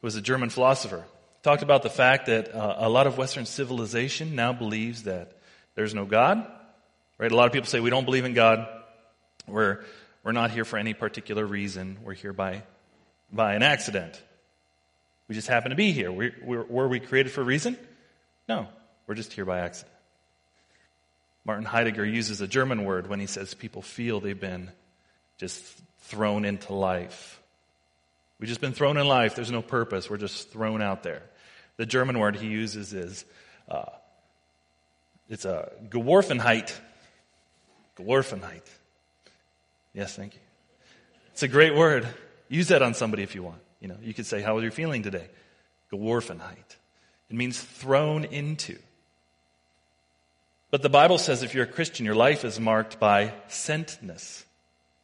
who 0.01 0.07
was 0.07 0.15
a 0.15 0.21
German 0.21 0.51
philosopher. 0.51 1.05
Talked 1.43 1.63
about 1.63 1.83
the 1.83 1.91
fact 1.91 2.27
that 2.27 2.55
uh, 2.55 2.77
a 2.79 2.89
lot 2.89 3.07
of 3.07 3.17
Western 3.17 3.47
civilization 3.47 4.35
now 4.35 4.53
believes 4.53 5.05
that 5.05 5.33
there's 5.75 5.95
no 5.95 6.05
God. 6.05 6.47
Right? 7.17 7.33
A 7.33 7.37
lot 7.37 7.47
of 7.47 7.53
people 7.53 7.69
say 7.69 7.81
we 7.81 7.91
don't 7.91 8.05
believe 8.05 8.25
in 8.25 8.35
God. 8.35 8.69
We're, 9.47 9.85
we're 10.23 10.33
not 10.33 10.51
here 10.51 10.65
for 10.65 10.79
any 10.79 10.93
particular 10.93 11.47
reason. 11.47 11.99
We're 12.03 12.15
here 12.15 12.33
by, 12.33 12.63
by 13.33 13.55
an 13.55 13.63
accident. 13.63 14.21
We 15.29 15.35
just 15.35 15.49
happen 15.49 15.71
to 15.71 15.77
be 15.77 15.93
here. 15.93 16.13
We, 16.13 16.33
were 16.45 16.89
we 16.89 17.01
created 17.01 17.33
for 17.33 17.41
a 17.41 17.45
reason? 17.45 17.79
No. 18.49 18.69
We're 19.07 19.15
just 19.15 19.33
here 19.33 19.45
by 19.45 19.61
accident. 19.61 19.95
Martin 21.45 21.65
Heidegger 21.65 22.05
uses 22.05 22.41
a 22.41 22.47
German 22.47 22.85
word 22.85 23.09
when 23.09 23.19
he 23.19 23.27
says 23.27 23.55
people 23.55 23.81
feel 23.81 24.21
they've 24.21 24.39
been 24.39 24.71
just 25.39 25.63
thrown 26.01 26.45
into 26.45 26.75
life. 26.75 27.41
We've 28.39 28.49
just 28.49 28.61
been 28.61 28.73
thrown 28.73 28.97
in 28.97 29.07
life. 29.07 29.35
There's 29.35 29.51
no 29.51 29.63
purpose. 29.63 30.09
We're 30.11 30.17
just 30.19 30.51
thrown 30.51 30.83
out 30.83 31.03
there. 31.03 31.23
The 31.81 31.87
German 31.87 32.19
word 32.19 32.37
he 32.37 32.47
uses 32.47 32.93
is 32.93 33.25
uh, 33.67 33.87
it's 35.31 35.47
a 35.47 35.73
Geworfenheit. 35.89 36.71
Geworfenheit. 37.97 38.67
Yes, 39.95 40.15
thank 40.15 40.35
you. 40.35 40.41
It's 41.33 41.43
a 41.43 41.49
great 41.49 41.75
word. 41.75 42.07
Use 42.51 42.69
that 42.69 42.83
on 42.83 42.93
somebody 42.93 43.23
if 43.23 43.35
you 43.35 43.43
want. 43.43 43.63
You 43.81 43.89
know, 43.89 43.97
you 44.03 44.13
could 44.13 44.27
say, 44.27 44.43
"How 44.43 44.59
are 44.59 44.63
you 44.63 44.71
feeling 44.71 45.03
today?" 45.03 45.27
Geworfenheit. 45.91 46.77
It 47.31 47.37
means 47.37 47.59
thrown 47.59 48.27
into. 48.27 48.77
But 50.71 50.83
the 50.83 50.91
Bible 50.91 51.17
says 51.17 51.43
if 51.43 51.55
you're 51.55 51.65
a 51.65 51.67
Christian, 51.67 52.05
your 52.05 52.15
life 52.15 52.45
is 52.45 52.61
marked 52.61 53.01
by 53.01 53.33
sentness. 53.49 54.45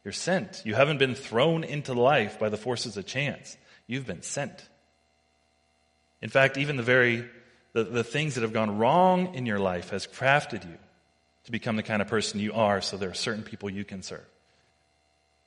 You're 0.03 0.11
sent. 0.11 0.61
You 0.63 0.75
haven't 0.75 0.99
been 0.99 1.15
thrown 1.15 1.63
into 1.63 1.95
life 1.95 2.37
by 2.37 2.49
the 2.49 2.55
forces 2.55 2.97
of 2.97 3.07
chance. 3.07 3.57
You've 3.87 4.05
been 4.05 4.21
sent. 4.21 4.69
In 6.21 6.29
fact, 6.29 6.57
even 6.57 6.77
the 6.77 6.83
very 6.83 7.27
the, 7.73 7.83
the 7.83 8.03
things 8.03 8.35
that 8.35 8.41
have 8.41 8.53
gone 8.53 8.79
wrong 8.79 9.35
in 9.35 9.45
your 9.45 9.59
life 9.59 9.91
has 9.91 10.07
crafted 10.07 10.65
you 10.65 10.77
to 11.43 11.51
become 11.51 11.75
the 11.75 11.83
kind 11.83 12.01
of 12.01 12.07
person 12.07 12.39
you 12.39 12.53
are, 12.53 12.81
so 12.81 12.97
there 12.97 13.11
are 13.11 13.13
certain 13.13 13.43
people 13.43 13.69
you 13.69 13.85
can 13.85 14.01
serve. 14.01 14.25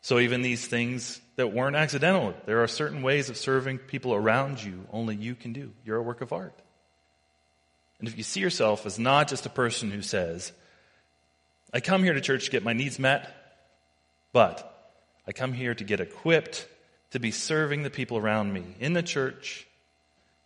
So 0.03 0.19
even 0.19 0.41
these 0.41 0.67
things 0.67 1.21
that 1.37 1.53
weren't 1.53 1.77
accidental, 1.77 2.35
there 2.47 2.63
are 2.63 2.69
certain 2.69 3.03
ways 3.03 3.29
of 3.29 3.37
serving 3.37 3.79
people 3.79 4.15
around 4.15 4.63
you 4.63 4.87
only 4.93 5.17
you 5.17 5.35
can 5.35 5.53
do. 5.53 5.73
You're 5.85 5.97
a 5.97 6.03
work 6.03 6.21
of 6.21 6.33
art. 6.33 6.55
And 7.99 8.09
if 8.09 8.17
you 8.17 8.23
see 8.23 8.41
yourself 8.41 8.87
as 8.87 8.99
not 8.99 9.29
just 9.29 9.45
a 9.45 9.51
person 9.51 9.91
who 9.91 10.01
says, 10.01 10.53
I 11.75 11.81
come 11.81 12.03
here 12.03 12.15
to 12.15 12.21
church 12.21 12.47
to 12.47 12.51
get 12.51 12.65
my 12.65 12.73
needs 12.73 12.99
met, 12.99 13.29
but 14.33 14.93
I 15.27 15.33
come 15.33 15.53
here 15.53 15.75
to 15.75 15.85
get 15.85 16.01
equipped 16.01 16.67
to 17.11 17.19
be 17.19 17.31
serving 17.31 17.83
the 17.83 17.91
people 17.91 18.17
around 18.17 18.53
me 18.53 18.65
in 18.79 18.93
the 18.93 19.03
church, 19.03 19.67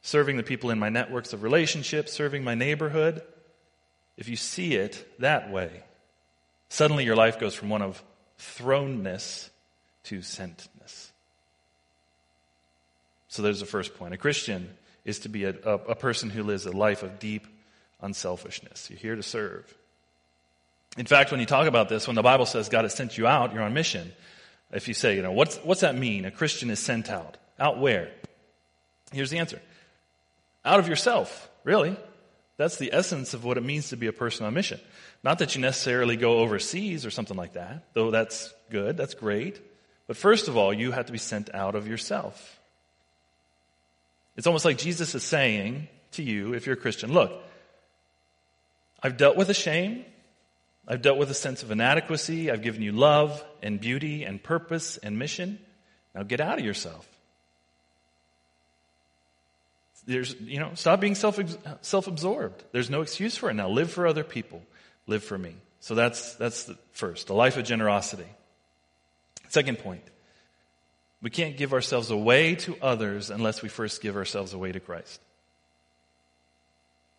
serving 0.05 0.37
the 0.37 0.43
people 0.43 0.69
in 0.69 0.79
my 0.79 0.91
networks 0.91 1.33
of 1.33 1.43
relationships, 1.43 2.13
serving 2.13 2.45
my 2.45 2.55
neighborhood. 2.55 3.23
If 4.19 4.29
you 4.29 4.37
see 4.37 4.75
it 4.75 5.03
that 5.19 5.51
way, 5.51 5.83
suddenly 6.69 7.05
your 7.05 7.17
life 7.17 7.41
goes 7.41 7.55
from 7.55 7.71
one 7.71 7.81
of 7.81 8.03
thrownness 8.39 9.49
to 10.05 10.19
sentness. 10.19 11.09
So 13.29 13.41
there's 13.41 13.61
the 13.61 13.67
first 13.67 13.97
point. 13.97 14.13
A 14.13 14.19
Christian 14.19 14.69
is 15.07 15.21
to 15.21 15.31
be 15.31 15.45
a, 15.45 15.55
a, 15.65 15.73
a 15.73 15.95
person 15.95 16.29
who 16.29 16.43
lives 16.43 16.67
a 16.67 16.73
life 16.73 17.03
of 17.03 17.19
deep 17.19 17.47
unselfishness. 18.03 18.91
You're 18.91 18.99
here 18.99 19.17
to 19.17 19.23
serve. 19.23 19.75
In 20.99 21.07
fact, 21.07 21.31
when 21.31 21.41
you 21.41 21.47
talk 21.47 21.67
about 21.67 21.89
this, 21.89 22.07
when 22.07 22.15
the 22.15 22.23
Bible 22.23 22.45
says 22.45 22.69
God 22.69 22.85
has 22.85 22.95
sent 22.95 23.17
you 23.17 23.27
out, 23.27 23.55
you're 23.55 23.63
on 23.63 23.73
mission. 23.73 24.13
If 24.71 24.87
you 24.87 24.93
say, 24.93 25.17
you 25.17 25.23
know, 25.23 25.33
what's, 25.33 25.57
what's 25.59 25.81
that 25.81 25.97
mean? 25.97 26.27
A 26.27 26.31
Christian 26.31 26.69
is 26.69 26.79
sent 26.79 27.09
out. 27.09 27.39
Out 27.59 27.81
where? 27.81 28.13
Here's 29.11 29.31
the 29.31 29.39
answer. 29.39 29.63
Out 30.65 30.81
of 30.81 30.89
yourself, 30.89 31.51
really. 31.63 31.97
That's 32.57 32.77
the 32.77 32.93
essence 32.93 33.35
of 33.35 33.45
what 33.45 33.59
it 33.59 33.65
means 33.65 33.89
to 33.89 33.97
be 33.97 34.07
a 34.07 34.13
person 34.13 34.47
on 34.47 34.55
mission. 34.55 34.81
Not 35.23 35.39
that 35.41 35.55
you 35.55 35.61
necessarily 35.61 36.17
go 36.17 36.39
overseas 36.39 37.05
or 37.05 37.11
something 37.11 37.37
like 37.37 37.55
that, 37.55 37.89
though 37.95 38.11
that's 38.11 38.55
good, 38.71 38.97
that's 38.97 39.15
great. 39.15 39.61
But 40.07 40.17
first 40.17 40.49
of 40.49 40.57
all, 40.57 40.73
you 40.73 40.93
have 40.93 41.07
to 41.07 41.13
be 41.13 41.19
sent 41.19 41.55
out 41.55 41.75
of 41.75 41.89
yourself. 41.89 42.61
It's 44.37 44.47
almost 44.47 44.65
like 44.65 44.79
Jesus 44.79 45.15
is 45.15 45.23
saying 45.23 45.89
to 46.13 46.23
you, 46.23 46.55
if 46.55 46.67
you're 46.67 46.75
a 46.75 46.81
Christian, 46.81 47.13
look, 47.13 47.33
I've 49.03 49.17
dealt 49.17 49.37
with 49.37 49.51
a 49.51 49.55
shame. 49.55 50.05
I've 50.87 51.03
dealt 51.03 51.19
with 51.19 51.31
a 51.31 51.35
sense 51.35 51.63
of 51.63 51.71
inadequacy. 51.71 52.51
I've 52.51 52.63
given 52.63 52.83
you 52.83 52.93
love 52.93 53.45
and 53.63 53.81
beauty 53.81 54.25
and 54.25 54.43
purpose 54.43 54.97
and 54.99 55.19
mission. 55.19 55.59
Now 56.15 56.23
get 56.23 56.41
out 56.41 56.59
of 56.59 56.65
yourself. 56.65 57.09
There's, 60.07 60.39
you 60.41 60.61
know, 60.61 60.73
stop 60.75 61.01
being 61.01 61.15
self, 61.15 61.41
self-absorbed. 61.81 62.65
There's 62.73 62.91
no 62.91 63.01
excuse 63.01 63.37
for 63.37 63.51
it 63.51 63.55
now. 63.55 63.69
Live 63.69 63.91
for 63.91 64.07
other 64.07 64.25
people. 64.25 64.63
Live 65.07 65.25
for 65.25 65.39
me. 65.39 65.57
So 65.81 65.95
that's, 65.95 66.35
that's 66.35 66.65
the 66.65 66.77
first, 66.93 67.31
a 67.31 67.35
life 67.35 67.57
of 67.57 67.65
generosity. 67.65 68.27
Second 69.49 69.79
point. 69.79 70.03
We 71.23 71.31
can't 71.31 71.57
give 71.57 71.73
ourselves 71.73 72.11
away 72.11 72.55
to 72.57 72.77
others 72.83 73.31
unless 73.31 73.63
we 73.63 73.71
first 73.71 74.03
give 74.03 74.17
ourselves 74.17 74.53
away 74.53 74.73
to 74.73 74.81
Christ. 74.81 75.21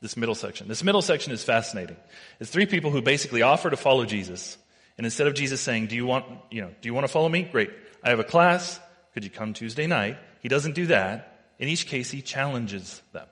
This 0.02 0.16
middle 0.16 0.36
section. 0.36 0.68
This 0.68 0.84
middle 0.84 1.02
section 1.02 1.32
is 1.32 1.44
fascinating. 1.44 1.98
It's 2.40 2.52
three 2.52 2.68
people 2.68 2.92
who 2.92 3.02
basically 3.02 3.42
offer 3.42 3.72
to 3.72 3.78
follow 3.78 4.06
Jesus. 4.06 4.58
And 4.98 5.06
instead 5.06 5.26
of 5.26 5.34
Jesus 5.34 5.60
saying, 5.60 5.88
do 5.88 5.96
you 5.96 6.06
want, 6.06 6.26
you 6.52 6.62
know, 6.62 6.70
do 6.82 6.88
you 6.88 6.94
want 6.94 7.06
to 7.06 7.12
follow 7.12 7.30
me? 7.30 7.44
Great. 7.44 7.72
I 8.04 8.10
have 8.10 8.20
a 8.20 8.24
class. 8.24 8.80
Could 9.16 9.24
you 9.24 9.32
come 9.32 9.54
Tuesday 9.54 9.88
night? 9.88 10.18
He 10.42 10.50
doesn't 10.50 10.76
do 10.76 10.88
that. 10.88 11.35
In 11.60 11.68
each 11.68 11.88
case, 11.88 12.12
he 12.12 12.22
challenges 12.22 13.02
them. 13.14 13.28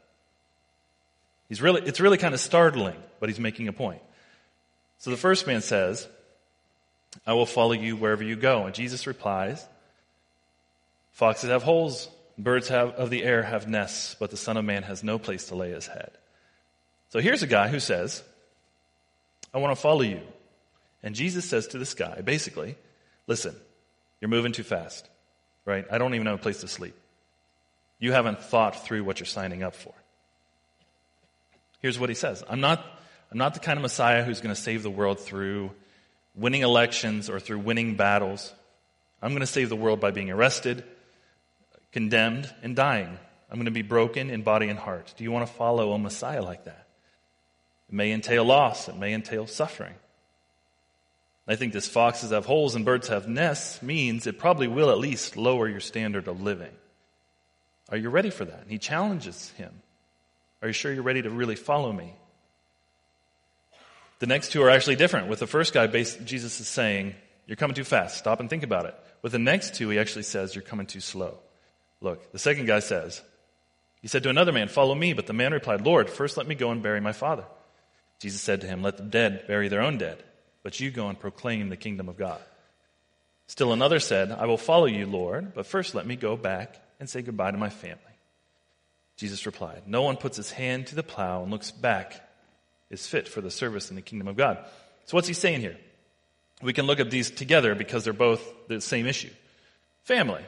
He's 1.50 1.62
really, 1.62 1.82
it's 1.84 2.00
really 2.00 2.18
kind 2.18 2.34
of 2.34 2.40
startling, 2.40 2.96
but 3.20 3.30
he's 3.30 3.40
making 3.40 3.68
a 3.68 3.74
point. 3.74 4.02
So 5.00 5.12
the 5.12 5.18
first 5.18 5.46
man 5.46 5.62
says, 5.62 6.08
I 7.28 7.34
will 7.34 7.46
follow 7.46 7.74
you 7.74 7.96
wherever 7.96 8.24
you 8.24 8.36
go. 8.36 8.66
And 8.66 8.74
Jesus 8.74 9.06
replies, 9.06 9.64
Foxes 11.12 11.50
have 11.50 11.62
holes, 11.62 12.10
birds 12.38 12.70
have, 12.70 12.92
of 12.92 13.10
the 13.10 13.24
air 13.24 13.44
have 13.44 13.68
nests, 13.68 14.16
but 14.20 14.32
the 14.32 14.38
Son 14.38 14.58
of 14.58 14.66
Man 14.66 14.84
has 14.84 15.04
no 15.04 15.20
place 15.20 15.50
to 15.50 15.56
lay 15.56 15.72
his 15.72 15.86
head. 15.86 16.12
So 17.10 17.20
here's 17.20 17.44
a 17.44 17.48
guy 17.48 17.68
who 17.68 17.80
says, 17.80 18.24
I 19.54 19.60
want 19.60 19.76
to 19.76 19.82
follow 19.82 20.02
you. 20.02 20.22
And 21.04 21.14
Jesus 21.14 21.46
says 21.46 21.68
to 21.68 21.78
this 21.78 21.94
guy, 21.94 22.22
basically, 22.22 22.76
listen, 23.28 23.56
you're 24.20 24.30
moving 24.30 24.54
too 24.54 24.64
fast, 24.64 25.08
right? 25.66 25.86
I 25.92 26.00
don't 26.00 26.16
even 26.16 26.26
have 26.26 26.40
a 26.40 26.42
place 26.42 26.62
to 26.62 26.68
sleep. 26.68 26.96
You 28.04 28.12
haven't 28.12 28.42
thought 28.42 28.86
through 28.86 29.06
what 29.06 29.22
you're 29.22 29.26
signing 29.26 29.64
up 29.64 29.76
for. 29.76 29.94
Here's 31.80 31.98
what 31.98 32.10
he 32.10 32.16
says 32.16 32.44
I'm 32.50 32.60
not, 32.60 32.86
I'm 33.32 33.38
not 33.38 33.54
the 33.54 33.62
kind 33.62 33.78
of 33.78 33.82
Messiah 33.82 34.26
who's 34.26 34.42
going 34.42 34.54
to 34.54 34.60
save 34.60 34.84
the 34.84 34.90
world 34.90 35.22
through 35.22 35.72
winning 36.36 36.64
elections 36.64 37.30
or 37.30 37.40
through 37.40 37.60
winning 37.60 37.96
battles. 37.96 38.54
I'm 39.22 39.32
going 39.32 39.40
to 39.40 39.48
save 39.48 39.70
the 39.70 39.78
world 39.78 40.02
by 40.02 40.12
being 40.12 40.30
arrested, 40.30 40.84
condemned, 41.94 42.54
and 42.62 42.76
dying. 42.76 43.18
I'm 43.50 43.56
going 43.56 43.68
to 43.68 43.72
be 43.72 43.84
broken 43.84 44.30
in 44.30 44.42
body 44.42 44.68
and 44.68 44.78
heart. 44.78 45.14
Do 45.16 45.24
you 45.24 45.32
want 45.32 45.48
to 45.48 45.54
follow 45.54 45.94
a 45.94 45.98
Messiah 45.98 46.44
like 46.44 46.66
that? 46.66 46.86
It 47.88 47.96
may 47.96 48.12
entail 48.12 48.44
loss, 48.44 48.90
it 48.90 48.98
may 48.98 49.14
entail 49.14 49.48
suffering. 49.48 49.94
I 51.48 51.56
think 51.56 51.72
this 51.72 51.88
foxes 51.88 52.32
have 52.32 52.46
holes 52.46 52.76
and 52.76 52.84
birds 52.84 53.08
have 53.08 53.30
nests 53.30 53.82
means 53.82 54.28
it 54.28 54.40
probably 54.40 54.68
will 54.68 54.90
at 54.90 54.98
least 54.98 55.38
lower 55.38 55.70
your 55.70 55.80
standard 55.80 56.28
of 56.28 56.42
living. 56.42 56.74
Are 57.90 57.98
you 57.98 58.10
ready 58.10 58.30
for 58.30 58.46
that? 58.46 58.62
And 58.62 58.72
he 58.72 58.78
challenges 58.78 59.50
him. 59.52 59.72
Are 60.62 60.68
you 60.68 60.74
sure 60.74 60.94
you're 60.94 61.04
ready 61.04 61.22
to 61.22 61.30
really 61.30 61.56
follow 61.56 61.92
me? 61.92 62.14
The 64.20 64.28
next 64.28 64.52
two 64.52 64.64
are 64.64 64.70
actually 64.70 64.96
different. 64.96 65.28
With 65.28 65.40
the 65.40 65.48
first 65.48 65.74
guy, 65.74 65.88
Jesus 65.88 66.60
is 66.62 66.68
saying, 66.68 67.14
You're 67.46 67.58
coming 67.58 67.76
too 67.76 67.84
fast. 67.84 68.18
Stop 68.18 68.40
and 68.40 68.50
think 68.50 68.64
about 68.64 68.86
it. 68.86 68.96
With 69.22 69.34
the 69.34 69.40
next 69.40 69.76
two, 69.76 69.90
he 69.90 70.00
actually 70.00 70.24
says, 70.24 70.56
You're 70.56 70.62
coming 70.62 70.86
too 70.86 71.02
slow. 71.02 71.38
Look, 72.00 72.32
the 72.32 72.40
second 72.40 72.66
guy 72.66 72.80
says, 72.80 73.22
He 74.02 74.08
said 74.08 74.24
to 74.24 74.30
another 74.30 74.54
man, 74.54 74.70
Follow 74.70 74.96
me. 74.96 75.12
But 75.12 75.28
the 75.28 75.34
man 75.34 75.52
replied, 75.52 75.82
Lord, 75.82 76.10
first 76.10 76.38
let 76.38 76.48
me 76.48 76.56
go 76.56 76.72
and 76.72 76.82
bury 76.82 77.02
my 77.02 77.12
father. 77.12 77.44
Jesus 78.20 78.40
said 78.40 78.62
to 78.62 78.68
him, 78.68 78.82
Let 78.82 78.96
the 78.96 79.04
dead 79.04 79.44
bury 79.48 79.68
their 79.68 79.82
own 79.82 79.98
dead, 79.98 80.24
but 80.64 80.80
you 80.80 80.90
go 80.90 81.10
and 81.10 81.20
proclaim 81.20 81.68
the 81.68 81.76
kingdom 81.76 82.08
of 82.08 82.18
God. 82.18 82.40
Still 83.48 83.74
another 83.74 84.00
said, 84.00 84.32
I 84.32 84.46
will 84.46 84.58
follow 84.58 84.86
you, 84.86 85.06
Lord, 85.06 85.54
but 85.54 85.68
first 85.68 85.94
let 85.94 86.08
me 86.08 86.16
go 86.16 86.38
back 86.38 86.80
and 87.00 87.10
say 87.10 87.22
goodbye 87.22 87.52
to 87.52 87.58
my 87.58 87.70
family. 87.70 88.00
Jesus 89.18 89.46
replied, 89.46 89.84
No 89.88 90.02
one 90.02 90.18
puts 90.18 90.38
his 90.38 90.52
hand 90.52 90.88
to 90.88 90.96
the 90.96 91.04
plow 91.04 91.44
and 91.44 91.52
looks 91.52 91.72
back 91.72 92.22
is 92.90 93.08
fit 93.08 93.28
for 93.28 93.42
the 93.42 93.52
service 93.52 93.90
in 93.90 93.96
the 93.96 94.02
kingdom 94.02 94.28
of 94.28 94.38
God. 94.38 94.60
So 95.06 95.16
what's 95.16 95.28
he 95.28 95.34
saying 95.34 95.62
here? 95.62 95.78
We 96.62 96.74
can 96.74 96.86
look 96.86 97.00
at 97.00 97.10
these 97.10 97.32
together 97.32 97.76
because 97.76 98.04
they're 98.04 98.14
both 98.14 98.42
the 98.68 98.80
same 98.80 99.06
issue. 99.06 99.32
Family. 100.04 100.44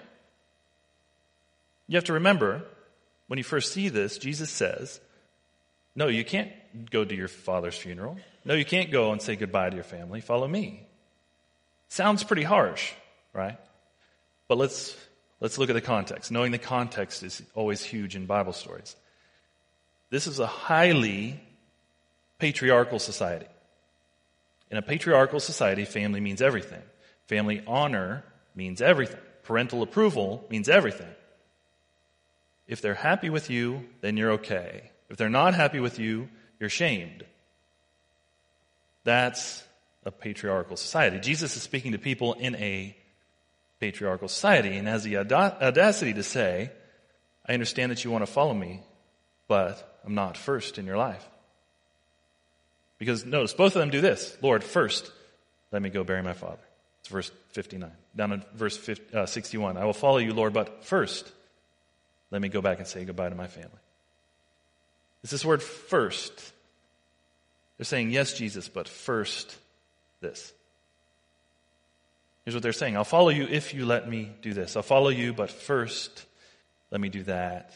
You 1.88 1.98
have 1.98 2.06
to 2.06 2.14
remember, 2.14 2.64
when 3.28 3.38
you 3.38 3.44
first 3.44 3.74
see 3.74 3.90
this, 3.90 4.18
Jesus 4.18 4.50
says, 4.50 5.00
No, 5.96 6.08
you 6.08 6.24
can't 6.24 6.52
go 6.90 7.04
to 7.04 7.16
your 7.16 7.28
father's 7.28 7.78
funeral. 7.78 8.18
No, 8.44 8.54
you 8.54 8.66
can't 8.66 8.92
go 8.92 9.12
and 9.12 9.22
say 9.22 9.36
goodbye 9.36 9.70
to 9.70 9.76
your 9.76 9.84
family. 9.84 10.22
Follow 10.22 10.48
me. 10.48 10.88
Sounds 11.90 12.24
pretty 12.24 12.44
harsh, 12.44 12.94
right? 13.34 13.58
But 14.48 14.58
let's, 14.58 14.96
let's 15.40 15.58
look 15.58 15.70
at 15.70 15.74
the 15.74 15.82
context. 15.82 16.32
Knowing 16.32 16.52
the 16.52 16.58
context 16.58 17.24
is 17.24 17.42
always 17.54 17.84
huge 17.84 18.16
in 18.16 18.26
Bible 18.26 18.54
stories. 18.54 18.96
This 20.10 20.28
is 20.28 20.40
a 20.40 20.48
highly 20.48 21.40
patriarchal 22.40 23.00
society. 23.00 23.48
In 24.72 24.78
a 24.78 24.82
patriarchal 24.82 25.40
society, 25.40 25.86
family 25.86 26.20
means 26.20 26.42
everything. 26.42 26.82
Family 27.28 27.64
honor 27.68 28.24
means 28.56 28.82
everything. 28.82 29.20
Parental 29.44 29.84
approval 29.84 30.46
means 30.50 30.70
everything. 30.70 31.14
If 32.68 32.82
they're 32.82 32.96
happy 32.96 33.30
with 33.30 33.50
you, 33.50 33.86
then 34.02 34.18
you're 34.18 34.32
okay. 34.34 34.90
If 35.10 35.18
they're 35.18 35.30
not 35.30 35.54
happy 35.54 35.80
with 35.80 36.00
you, 36.00 36.30
you're 36.60 36.70
shamed. 36.70 37.24
That's 39.04 39.64
a 40.04 40.12
patriarchal 40.12 40.78
society. 40.78 41.20
Jesus 41.20 41.56
is 41.56 41.64
speaking 41.64 41.92
to 41.92 42.00
people 42.00 42.34
in 42.34 42.56
a 42.56 42.96
patriarchal 43.80 44.28
society 44.28 44.78
and 44.78 44.88
has 44.88 45.04
the 45.04 45.18
audacity 45.18 46.14
to 46.14 46.24
say, 46.24 46.72
I 47.48 47.54
understand 47.54 47.92
that 47.92 48.04
you 48.04 48.12
want 48.12 48.26
to 48.26 48.32
follow 48.32 48.54
me, 48.54 48.82
but 49.48 50.00
I'm 50.06 50.16
not 50.16 50.38
first 50.38 50.78
in 50.78 50.86
your 50.86 50.98
life. 50.98 51.28
Because 52.98 53.26
notice, 53.26 53.54
both 53.54 53.76
of 53.76 53.80
them 53.82 53.90
do 53.90 54.02
this. 54.02 54.38
Lord, 54.42 54.64
first, 54.64 55.12
let 55.72 55.82
me 55.82 55.90
go 55.90 56.04
bury 56.04 56.24
my 56.24 56.34
father. 56.34 56.58
It's 57.02 57.10
verse 57.10 57.32
59. 57.52 57.92
Down 58.16 58.32
in 58.32 58.44
verse 58.56 58.78
50, 58.78 59.16
uh, 59.16 59.26
61. 59.26 59.78
I 59.78 59.86
will 59.86 59.94
follow 59.94 60.18
you, 60.18 60.34
Lord, 60.34 60.54
but 60.54 60.86
first, 60.86 61.30
let 62.32 62.42
me 62.42 62.50
go 62.50 62.62
back 62.62 62.80
and 62.80 62.88
say 62.88 63.04
goodbye 63.06 63.30
to 63.30 63.36
my 63.36 63.48
family. 63.48 63.70
It's 65.24 65.32
this 65.32 65.46
word 65.46 65.62
first. 65.62 66.34
They're 67.78 67.86
saying, 67.86 68.12
yes, 68.12 68.34
Jesus, 68.34 68.70
but 68.70 68.88
first, 68.88 69.56
this. 70.22 70.54
Here's 72.46 72.54
what 72.54 72.64
they're 72.64 72.74
saying 72.74 72.96
I'll 72.96 73.04
follow 73.04 73.30
you 73.30 73.48
if 73.50 73.74
you 73.74 73.86
let 73.86 74.08
me 74.08 74.32
do 74.42 74.54
this. 74.54 74.76
I'll 74.76 74.84
follow 74.84 75.10
you, 75.10 75.34
but 75.34 75.50
first, 75.50 76.26
let 76.92 77.02
me 77.02 77.10
do 77.10 77.24
that. 77.24 77.72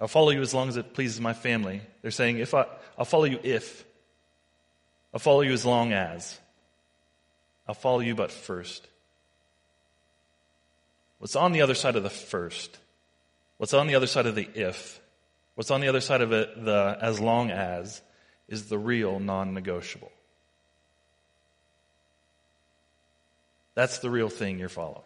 I'll 0.00 0.08
follow 0.08 0.30
you 0.30 0.40
as 0.40 0.54
long 0.54 0.68
as 0.68 0.76
it 0.76 0.94
pleases 0.94 1.20
my 1.20 1.32
family. 1.32 1.82
They're 2.00 2.10
saying, 2.10 2.38
if 2.38 2.54
I, 2.54 2.66
I'll 2.98 3.04
follow 3.04 3.24
you 3.24 3.38
if. 3.42 3.84
I'll 5.12 5.20
follow 5.20 5.40
you 5.40 5.52
as 5.52 5.66
long 5.66 5.92
as. 5.92 6.38
I'll 7.66 7.74
follow 7.74 8.00
you, 8.00 8.14
but 8.14 8.30
first. 8.32 8.86
What's 11.18 11.36
on 11.36 11.52
the 11.52 11.60
other 11.60 11.74
side 11.74 11.96
of 11.96 12.02
the 12.02 12.10
first? 12.10 12.78
What's 13.58 13.74
on 13.74 13.86
the 13.88 13.94
other 13.94 14.06
side 14.06 14.24
of 14.26 14.34
the 14.34 14.48
if? 14.54 15.00
What's 15.54 15.70
on 15.70 15.82
the 15.82 15.88
other 15.88 16.00
side 16.00 16.22
of 16.22 16.32
it, 16.32 16.64
the 16.64 16.96
as 17.00 17.20
long 17.20 17.50
as, 17.50 18.00
is 18.48 18.70
the 18.70 18.78
real 18.78 19.20
non 19.20 19.52
negotiable. 19.52 20.10
That's 23.74 23.98
the 23.98 24.10
real 24.10 24.28
thing 24.28 24.58
you're 24.58 24.68
following. 24.68 25.02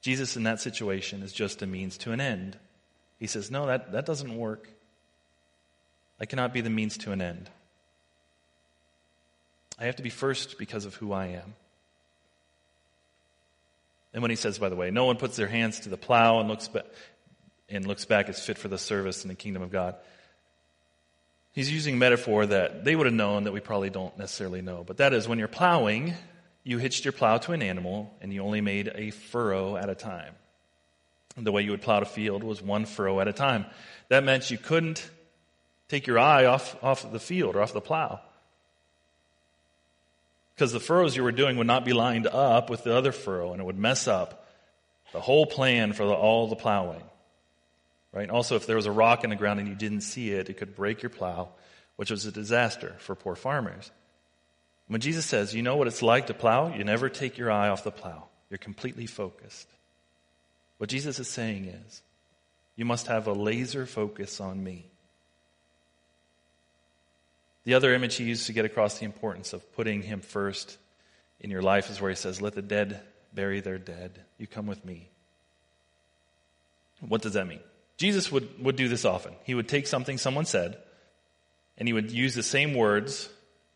Jesus 0.00 0.36
in 0.36 0.42
that 0.44 0.60
situation 0.60 1.22
is 1.22 1.32
just 1.32 1.62
a 1.62 1.66
means 1.66 1.96
to 1.98 2.12
an 2.12 2.20
end. 2.20 2.58
He 3.18 3.26
says, 3.28 3.50
No, 3.50 3.66
that, 3.66 3.92
that 3.92 4.04
doesn't 4.04 4.36
work. 4.36 4.68
I 6.20 6.26
cannot 6.26 6.52
be 6.52 6.60
the 6.60 6.70
means 6.70 6.98
to 6.98 7.12
an 7.12 7.20
end. 7.20 7.50
I 9.78 9.86
have 9.86 9.96
to 9.96 10.02
be 10.02 10.10
first 10.10 10.58
because 10.58 10.84
of 10.84 10.94
who 10.94 11.12
I 11.12 11.26
am. 11.26 11.54
And 14.12 14.22
when 14.22 14.30
he 14.30 14.36
says, 14.36 14.58
by 14.58 14.68
the 14.68 14.76
way, 14.76 14.90
no 14.90 15.06
one 15.06 15.16
puts 15.16 15.36
their 15.36 15.48
hands 15.48 15.80
to 15.80 15.88
the 15.88 15.96
plow 15.96 16.38
and 16.38 16.48
looks, 16.48 16.68
ba- 16.68 16.84
and 17.68 17.86
looks 17.86 18.04
back 18.04 18.28
as 18.28 18.44
fit 18.44 18.58
for 18.58 18.68
the 18.68 18.78
service 18.78 19.24
in 19.24 19.28
the 19.28 19.34
kingdom 19.34 19.62
of 19.62 19.70
God, 19.70 19.96
he's 21.52 21.72
using 21.72 21.98
metaphor 21.98 22.44
that 22.46 22.84
they 22.84 22.94
would 22.94 23.06
have 23.06 23.14
known 23.14 23.44
that 23.44 23.52
we 23.52 23.60
probably 23.60 23.90
don't 23.90 24.16
necessarily 24.18 24.60
know. 24.60 24.84
But 24.86 24.98
that 24.98 25.14
is 25.14 25.26
when 25.26 25.38
you're 25.38 25.48
plowing, 25.48 26.14
you 26.64 26.78
hitched 26.78 27.04
your 27.04 27.12
plow 27.12 27.38
to 27.38 27.52
an 27.52 27.62
animal 27.62 28.14
and 28.20 28.32
you 28.32 28.42
only 28.42 28.60
made 28.60 28.90
a 28.94 29.10
furrow 29.10 29.76
at 29.76 29.88
a 29.90 29.94
time 29.94 30.34
the 31.36 31.52
way 31.52 31.62
you 31.62 31.70
would 31.70 31.82
plow 31.82 32.00
a 32.00 32.04
field 32.04 32.44
was 32.44 32.62
one 32.62 32.84
furrow 32.84 33.20
at 33.20 33.28
a 33.28 33.32
time. 33.32 33.66
That 34.08 34.24
meant 34.24 34.50
you 34.50 34.58
couldn't 34.58 35.08
take 35.88 36.06
your 36.06 36.18
eye 36.18 36.44
off, 36.44 36.76
off 36.82 37.10
the 37.10 37.20
field 37.20 37.56
or 37.56 37.62
off 37.62 37.72
the 37.72 37.80
plow. 37.80 38.20
Because 40.54 40.72
the 40.72 40.80
furrows 40.80 41.16
you 41.16 41.22
were 41.22 41.32
doing 41.32 41.56
would 41.56 41.66
not 41.66 41.84
be 41.84 41.92
lined 41.92 42.26
up 42.26 42.68
with 42.68 42.84
the 42.84 42.94
other 42.94 43.12
furrow 43.12 43.52
and 43.52 43.60
it 43.60 43.64
would 43.64 43.78
mess 43.78 44.06
up 44.06 44.46
the 45.12 45.20
whole 45.20 45.46
plan 45.46 45.92
for 45.92 46.04
the, 46.04 46.12
all 46.12 46.48
the 46.48 46.56
plowing. 46.56 47.02
Right? 48.12 48.28
Also, 48.28 48.56
if 48.56 48.66
there 48.66 48.76
was 48.76 48.86
a 48.86 48.92
rock 48.92 49.24
in 49.24 49.30
the 49.30 49.36
ground 49.36 49.58
and 49.60 49.68
you 49.68 49.74
didn't 49.74 50.02
see 50.02 50.32
it, 50.32 50.50
it 50.50 50.58
could 50.58 50.76
break 50.76 51.02
your 51.02 51.10
plow, 51.10 51.48
which 51.96 52.10
was 52.10 52.26
a 52.26 52.32
disaster 52.32 52.94
for 52.98 53.14
poor 53.14 53.34
farmers. 53.34 53.90
When 54.92 55.00
Jesus 55.00 55.24
says, 55.24 55.54
you 55.54 55.62
know 55.62 55.76
what 55.76 55.86
it's 55.86 56.02
like 56.02 56.26
to 56.26 56.34
plow, 56.34 56.68
you 56.76 56.84
never 56.84 57.08
take 57.08 57.38
your 57.38 57.50
eye 57.50 57.70
off 57.70 57.82
the 57.82 57.90
plow. 57.90 58.24
You're 58.50 58.58
completely 58.58 59.06
focused. 59.06 59.66
What 60.76 60.90
Jesus 60.90 61.18
is 61.18 61.28
saying 61.28 61.64
is, 61.64 62.02
you 62.76 62.84
must 62.84 63.06
have 63.06 63.26
a 63.26 63.32
laser 63.32 63.86
focus 63.86 64.38
on 64.38 64.62
me. 64.62 64.84
The 67.64 67.72
other 67.72 67.94
image 67.94 68.16
he 68.16 68.24
used 68.24 68.48
to 68.48 68.52
get 68.52 68.66
across 68.66 68.98
the 68.98 69.06
importance 69.06 69.54
of 69.54 69.72
putting 69.74 70.02
him 70.02 70.20
first 70.20 70.76
in 71.40 71.50
your 71.50 71.62
life 71.62 71.88
is 71.88 71.98
where 71.98 72.10
he 72.10 72.16
says, 72.16 72.42
Let 72.42 72.54
the 72.54 72.60
dead 72.60 73.00
bury 73.32 73.60
their 73.60 73.78
dead. 73.78 74.20
You 74.36 74.46
come 74.46 74.66
with 74.66 74.84
me. 74.84 75.08
What 77.00 77.22
does 77.22 77.32
that 77.32 77.46
mean? 77.46 77.60
Jesus 77.96 78.30
would, 78.30 78.62
would 78.62 78.76
do 78.76 78.88
this 78.88 79.06
often. 79.06 79.32
He 79.44 79.54
would 79.54 79.68
take 79.68 79.86
something 79.86 80.18
someone 80.18 80.44
said, 80.44 80.76
and 81.78 81.88
he 81.88 81.94
would 81.94 82.10
use 82.10 82.34
the 82.34 82.42
same 82.42 82.74
words 82.74 83.30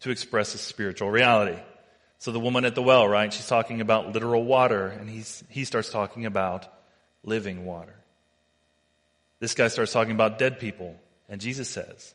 to 0.06 0.12
express 0.12 0.54
a 0.54 0.58
spiritual 0.58 1.10
reality. 1.10 1.58
So 2.20 2.30
the 2.30 2.38
woman 2.38 2.64
at 2.64 2.76
the 2.76 2.82
well, 2.82 3.08
right? 3.08 3.32
She's 3.32 3.48
talking 3.48 3.80
about 3.80 4.12
literal 4.12 4.44
water, 4.44 4.86
and 4.86 5.10
he's, 5.10 5.42
he 5.48 5.64
starts 5.64 5.90
talking 5.90 6.26
about 6.26 6.72
living 7.24 7.66
water. 7.66 7.96
This 9.40 9.54
guy 9.54 9.66
starts 9.66 9.92
talking 9.92 10.12
about 10.12 10.38
dead 10.38 10.60
people, 10.60 10.94
and 11.28 11.40
Jesus 11.40 11.68
says, 11.68 12.14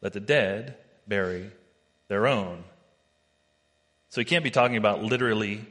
Let 0.00 0.14
the 0.14 0.20
dead 0.20 0.76
bury 1.06 1.50
their 2.08 2.26
own. 2.26 2.64
So 4.08 4.22
he 4.22 4.24
can't 4.24 4.42
be 4.42 4.50
talking 4.50 4.78
about 4.78 5.02
literally, 5.02 5.66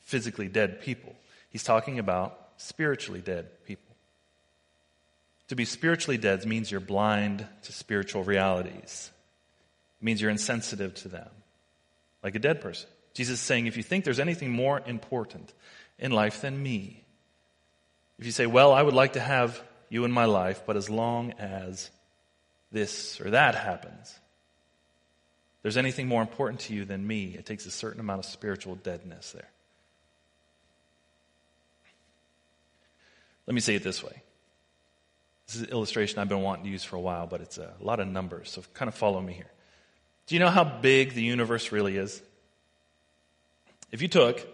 physically 0.00 0.48
dead 0.48 0.80
people. 0.80 1.14
He's 1.50 1.64
talking 1.64 1.98
about 1.98 2.38
spiritually 2.56 3.20
dead 3.20 3.62
people. 3.66 3.94
To 5.48 5.54
be 5.54 5.66
spiritually 5.66 6.16
dead 6.16 6.46
means 6.46 6.70
you're 6.70 6.80
blind 6.80 7.46
to 7.64 7.72
spiritual 7.72 8.24
realities. 8.24 9.10
Means 10.04 10.20
you're 10.20 10.30
insensitive 10.30 10.92
to 10.96 11.08
them, 11.08 11.30
like 12.22 12.34
a 12.34 12.38
dead 12.38 12.60
person. 12.60 12.90
Jesus 13.14 13.40
is 13.40 13.40
saying, 13.40 13.64
if 13.64 13.78
you 13.78 13.82
think 13.82 14.04
there's 14.04 14.20
anything 14.20 14.50
more 14.50 14.82
important 14.84 15.50
in 15.98 16.12
life 16.12 16.42
than 16.42 16.62
me, 16.62 17.02
if 18.18 18.26
you 18.26 18.30
say, 18.30 18.44
well, 18.44 18.74
I 18.74 18.82
would 18.82 18.92
like 18.92 19.14
to 19.14 19.20
have 19.20 19.62
you 19.88 20.04
in 20.04 20.12
my 20.12 20.26
life, 20.26 20.64
but 20.66 20.76
as 20.76 20.90
long 20.90 21.32
as 21.38 21.88
this 22.70 23.18
or 23.18 23.30
that 23.30 23.54
happens, 23.54 24.18
there's 25.62 25.78
anything 25.78 26.06
more 26.06 26.20
important 26.20 26.60
to 26.60 26.74
you 26.74 26.84
than 26.84 27.06
me, 27.06 27.34
it 27.38 27.46
takes 27.46 27.64
a 27.64 27.70
certain 27.70 27.98
amount 27.98 28.18
of 28.18 28.26
spiritual 28.26 28.74
deadness 28.74 29.32
there. 29.32 29.48
Let 33.46 33.54
me 33.54 33.60
say 33.62 33.74
it 33.74 33.82
this 33.82 34.04
way. 34.04 34.22
This 35.46 35.56
is 35.56 35.62
an 35.62 35.70
illustration 35.70 36.18
I've 36.18 36.28
been 36.28 36.42
wanting 36.42 36.64
to 36.66 36.70
use 36.70 36.84
for 36.84 36.96
a 36.96 37.00
while, 37.00 37.26
but 37.26 37.40
it's 37.40 37.56
a 37.56 37.72
lot 37.80 38.00
of 38.00 38.08
numbers, 38.08 38.50
so 38.50 38.62
kind 38.74 38.90
of 38.90 38.94
follow 38.94 39.22
me 39.22 39.32
here. 39.32 39.46
Do 40.26 40.34
you 40.34 40.38
know 40.38 40.50
how 40.50 40.64
big 40.64 41.14
the 41.14 41.22
universe 41.22 41.72
really 41.72 41.96
is? 41.96 42.22
If 43.92 44.02
you 44.02 44.08
took, 44.08 44.38
if 44.38 44.46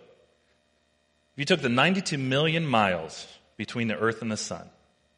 you 1.37 1.44
took 1.44 1.62
the 1.62 1.68
92 1.68 2.18
million 2.18 2.66
miles 2.66 3.26
between 3.56 3.88
the 3.88 3.96
earth 3.96 4.22
and 4.22 4.30
the 4.30 4.37
sun. 4.37 4.68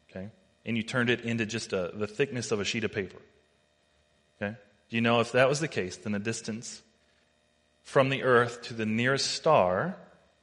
Okay? 0.09 0.29
And 0.65 0.77
you 0.77 0.83
turned 0.83 1.09
it 1.09 1.21
into 1.21 1.45
just 1.45 1.73
a, 1.73 1.91
the 1.93 2.07
thickness 2.07 2.51
of 2.51 2.59
a 2.59 2.65
sheet 2.65 2.83
of 2.83 2.91
paper. 2.91 3.19
Okay? 4.41 4.55
Do 4.89 4.95
you 4.95 5.01
know 5.01 5.19
if 5.21 5.31
that 5.31 5.49
was 5.49 5.59
the 5.59 5.67
case, 5.67 5.97
then 5.97 6.11
the 6.11 6.19
distance 6.19 6.81
from 7.83 8.09
the 8.09 8.23
earth 8.23 8.61
to 8.63 8.73
the 8.73 8.85
nearest 8.85 9.31
star 9.31 9.97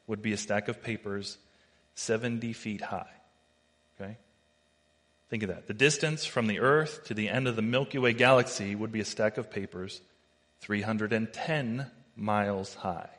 would 0.07 0.23
be 0.23 0.33
a 0.33 0.37
stack 0.37 0.69
of 0.69 0.83
papers 0.83 1.39
70 1.95 2.53
feet 2.53 2.81
high. 2.81 3.20
Think 5.31 5.45
of 5.45 5.49
that. 5.51 5.69
The 5.69 5.75
distance 5.75 6.25
from 6.25 6.49
the 6.49 6.59
earth 6.59 7.05
to 7.05 7.15
the 7.15 7.29
end 7.29 7.47
of 7.47 7.55
the 7.55 7.63
Milky 7.63 7.99
Way 7.99 8.13
galaxy 8.13 8.75
would 8.75 8.91
be 8.91 9.01
a 9.01 9.05
stack 9.05 9.39
of 9.39 9.51
papers 9.51 10.01
310 10.61 11.89
miles 12.17 12.75
high. 12.75 13.11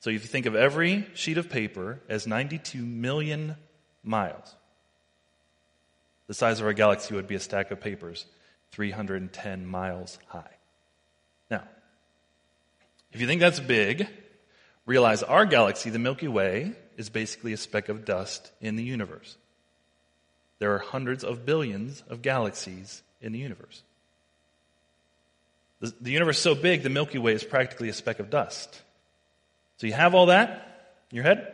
So 0.00 0.10
if 0.10 0.14
you 0.22 0.28
think 0.28 0.46
of 0.46 0.54
every 0.54 1.06
sheet 1.14 1.38
of 1.38 1.50
paper 1.50 2.00
as 2.08 2.26
92 2.26 2.78
million 2.78 3.56
miles, 4.02 4.54
the 6.26 6.34
size 6.34 6.60
of 6.60 6.66
our 6.66 6.72
galaxy 6.72 7.14
would 7.14 7.26
be 7.26 7.34
a 7.34 7.40
stack 7.40 7.70
of 7.70 7.80
papers 7.80 8.24
310 8.72 9.66
miles 9.66 10.18
high. 10.28 10.50
Now, 11.50 11.64
if 13.12 13.20
you 13.20 13.26
think 13.26 13.40
that's 13.42 13.60
big, 13.60 14.08
realize 14.86 15.22
our 15.22 15.44
galaxy, 15.44 15.90
the 15.90 15.98
Milky 15.98 16.28
Way, 16.28 16.72
is 16.96 17.10
basically 17.10 17.52
a 17.52 17.58
speck 17.58 17.90
of 17.90 18.06
dust 18.06 18.50
in 18.60 18.76
the 18.76 18.82
universe. 18.82 19.36
There 20.64 20.72
are 20.72 20.78
hundreds 20.78 21.24
of 21.24 21.44
billions 21.44 22.02
of 22.08 22.22
galaxies 22.22 23.02
in 23.20 23.32
the 23.32 23.38
universe. 23.38 23.82
The, 25.80 25.92
the 26.00 26.10
universe 26.10 26.38
is 26.38 26.42
so 26.42 26.54
big, 26.54 26.82
the 26.82 26.88
Milky 26.88 27.18
Way 27.18 27.34
is 27.34 27.44
practically 27.44 27.90
a 27.90 27.92
speck 27.92 28.18
of 28.18 28.30
dust. 28.30 28.80
So 29.76 29.86
you 29.86 29.92
have 29.92 30.14
all 30.14 30.24
that 30.24 30.94
in 31.10 31.16
your 31.16 31.24
head? 31.24 31.52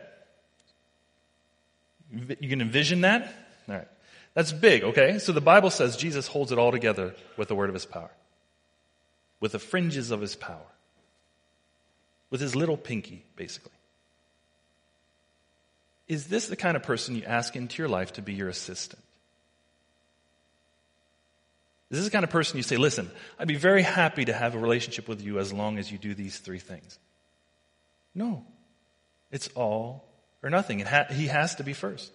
You 2.39 2.47
can 2.47 2.61
envision 2.61 3.01
that? 3.01 3.23
All 3.67 3.75
right. 3.75 3.87
That's 4.33 4.53
big, 4.53 4.81
okay? 4.85 5.19
So 5.19 5.33
the 5.33 5.41
Bible 5.41 5.71
says 5.71 5.97
Jesus 5.97 6.27
holds 6.27 6.53
it 6.53 6.57
all 6.57 6.71
together 6.71 7.13
with 7.35 7.49
the 7.49 7.55
word 7.55 7.67
of 7.67 7.73
his 7.73 7.85
power, 7.85 8.11
with 9.41 9.51
the 9.51 9.59
fringes 9.59 10.11
of 10.11 10.21
his 10.21 10.37
power, 10.37 10.71
with 12.29 12.39
his 12.39 12.55
little 12.55 12.77
pinky, 12.77 13.25
basically. 13.35 13.73
Is 16.11 16.27
this 16.27 16.47
the 16.47 16.57
kind 16.57 16.75
of 16.75 16.83
person 16.83 17.15
you 17.15 17.23
ask 17.23 17.55
into 17.55 17.81
your 17.81 17.87
life 17.87 18.11
to 18.13 18.21
be 18.21 18.33
your 18.33 18.49
assistant? 18.49 19.01
Is 21.89 21.99
this 21.99 22.05
the 22.05 22.11
kind 22.11 22.25
of 22.25 22.29
person 22.29 22.57
you 22.57 22.63
say, 22.63 22.75
listen, 22.75 23.09
I'd 23.39 23.47
be 23.47 23.55
very 23.55 23.81
happy 23.81 24.25
to 24.25 24.33
have 24.33 24.53
a 24.53 24.59
relationship 24.59 25.07
with 25.07 25.21
you 25.21 25.39
as 25.39 25.53
long 25.53 25.77
as 25.77 25.89
you 25.89 25.97
do 25.97 26.13
these 26.13 26.37
three 26.37 26.59
things? 26.59 26.99
No. 28.13 28.43
It's 29.31 29.47
all 29.55 30.03
or 30.43 30.49
nothing. 30.49 30.81
Ha- 30.81 31.05
he 31.11 31.27
has 31.27 31.55
to 31.55 31.63
be 31.63 31.71
first. 31.71 32.11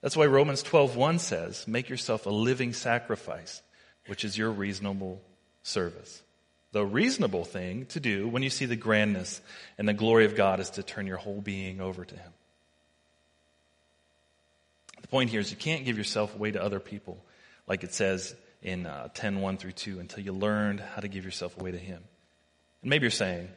That's 0.00 0.16
why 0.16 0.24
Romans 0.24 0.62
12:1 0.62 1.18
says, 1.18 1.68
"Make 1.68 1.90
yourself 1.90 2.24
a 2.24 2.30
living 2.30 2.72
sacrifice, 2.72 3.60
which 4.06 4.24
is 4.24 4.38
your 4.38 4.50
reasonable 4.50 5.20
service." 5.62 6.22
The 6.72 6.86
reasonable 6.86 7.44
thing 7.44 7.84
to 7.86 8.00
do 8.00 8.28
when 8.28 8.42
you 8.42 8.48
see 8.48 8.64
the 8.64 8.76
grandness 8.76 9.42
and 9.76 9.86
the 9.86 9.92
glory 9.92 10.24
of 10.24 10.36
God 10.36 10.58
is 10.58 10.70
to 10.70 10.82
turn 10.82 11.06
your 11.06 11.18
whole 11.18 11.42
being 11.42 11.82
over 11.82 12.06
to 12.06 12.16
him. 12.16 12.32
Point 15.10 15.30
here 15.30 15.40
is 15.40 15.50
you 15.50 15.56
can't 15.56 15.84
give 15.84 15.98
yourself 15.98 16.34
away 16.34 16.52
to 16.52 16.62
other 16.62 16.80
people 16.80 17.22
like 17.66 17.84
it 17.84 17.92
says 17.92 18.34
in 18.62 18.86
uh, 18.86 19.08
10 19.14 19.40
1 19.40 19.56
through 19.56 19.72
2 19.72 20.00
until 20.00 20.22
you 20.22 20.32
learned 20.32 20.80
how 20.80 21.00
to 21.00 21.08
give 21.08 21.24
yourself 21.24 21.58
away 21.60 21.72
to 21.72 21.78
him. 21.78 22.02
And 22.82 22.90
maybe 22.90 23.02
you're 23.02 23.10
saying, 23.10 23.48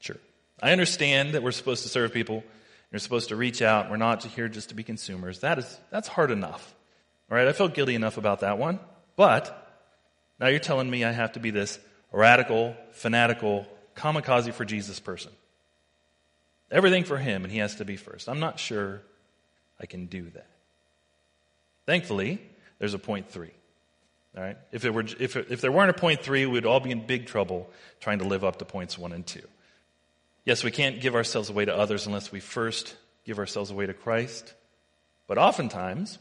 sure, 0.00 0.18
I 0.62 0.72
understand 0.72 1.32
that 1.34 1.42
we're 1.42 1.52
supposed 1.52 1.82
to 1.84 1.88
serve 1.88 2.12
people 2.12 2.44
you're 2.90 2.98
supposed 2.98 3.28
to 3.28 3.36
reach 3.36 3.62
out. 3.62 3.90
We're 3.90 3.96
not 3.96 4.24
here 4.24 4.48
just 4.48 4.70
to 4.70 4.74
be 4.74 4.82
consumers. 4.82 5.40
That 5.40 5.58
is, 5.58 5.80
that's 5.90 6.08
hard 6.08 6.30
enough. 6.30 6.74
All 7.30 7.36
right. 7.36 7.46
I 7.46 7.52
felt 7.52 7.74
guilty 7.74 7.94
enough 7.94 8.18
about 8.18 8.40
that 8.40 8.58
one. 8.58 8.80
But 9.16 9.56
now 10.40 10.48
you're 10.48 10.58
telling 10.58 10.90
me 10.90 11.04
I 11.04 11.12
have 11.12 11.32
to 11.32 11.40
be 11.40 11.50
this 11.50 11.78
radical, 12.12 12.74
fanatical, 12.92 13.66
kamikaze 13.94 14.52
for 14.52 14.64
Jesus 14.64 14.98
person. 14.98 15.30
Everything 16.70 17.04
for 17.04 17.18
him, 17.18 17.44
and 17.44 17.52
he 17.52 17.58
has 17.58 17.76
to 17.76 17.84
be 17.84 17.96
first. 17.96 18.28
I'm 18.28 18.40
not 18.40 18.58
sure 18.58 19.02
I 19.80 19.86
can 19.86 20.06
do 20.06 20.30
that. 20.30 20.49
Thankfully, 21.90 22.40
there's 22.78 22.94
a 22.94 23.00
point 23.00 23.32
three. 23.32 23.50
All 24.36 24.44
right. 24.44 24.56
If, 24.70 24.84
it 24.84 24.94
were, 24.94 25.00
if, 25.18 25.34
it, 25.34 25.48
if 25.50 25.60
there 25.60 25.72
weren't 25.72 25.90
a 25.90 25.92
point 25.92 26.22
three, 26.22 26.46
we'd 26.46 26.64
all 26.64 26.78
be 26.78 26.92
in 26.92 27.04
big 27.04 27.26
trouble 27.26 27.68
trying 27.98 28.20
to 28.20 28.26
live 28.26 28.44
up 28.44 28.58
to 28.58 28.64
points 28.64 28.96
one 28.96 29.10
and 29.10 29.26
two. 29.26 29.42
Yes, 30.44 30.62
we 30.62 30.70
can't 30.70 31.00
give 31.00 31.16
ourselves 31.16 31.50
away 31.50 31.64
to 31.64 31.76
others 31.76 32.06
unless 32.06 32.30
we 32.30 32.38
first 32.38 32.94
give 33.24 33.40
ourselves 33.40 33.72
away 33.72 33.86
to 33.86 33.92
Christ. 33.92 34.54
But 35.26 35.36
oftentimes, 35.36 36.20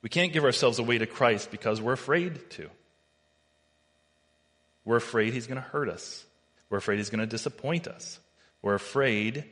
we 0.00 0.10
can't 0.10 0.32
give 0.32 0.44
ourselves 0.44 0.78
away 0.78 0.98
to 0.98 1.06
Christ 1.06 1.50
because 1.50 1.82
we're 1.82 1.94
afraid 1.94 2.48
to. 2.50 2.70
We're 4.84 4.94
afraid 4.94 5.32
he's 5.32 5.48
going 5.48 5.60
to 5.60 5.68
hurt 5.68 5.88
us. 5.88 6.24
We're 6.70 6.78
afraid 6.78 6.98
he's 6.98 7.10
going 7.10 7.18
to 7.18 7.26
disappoint 7.26 7.88
us. 7.88 8.20
We're 8.62 8.76
afraid 8.76 9.42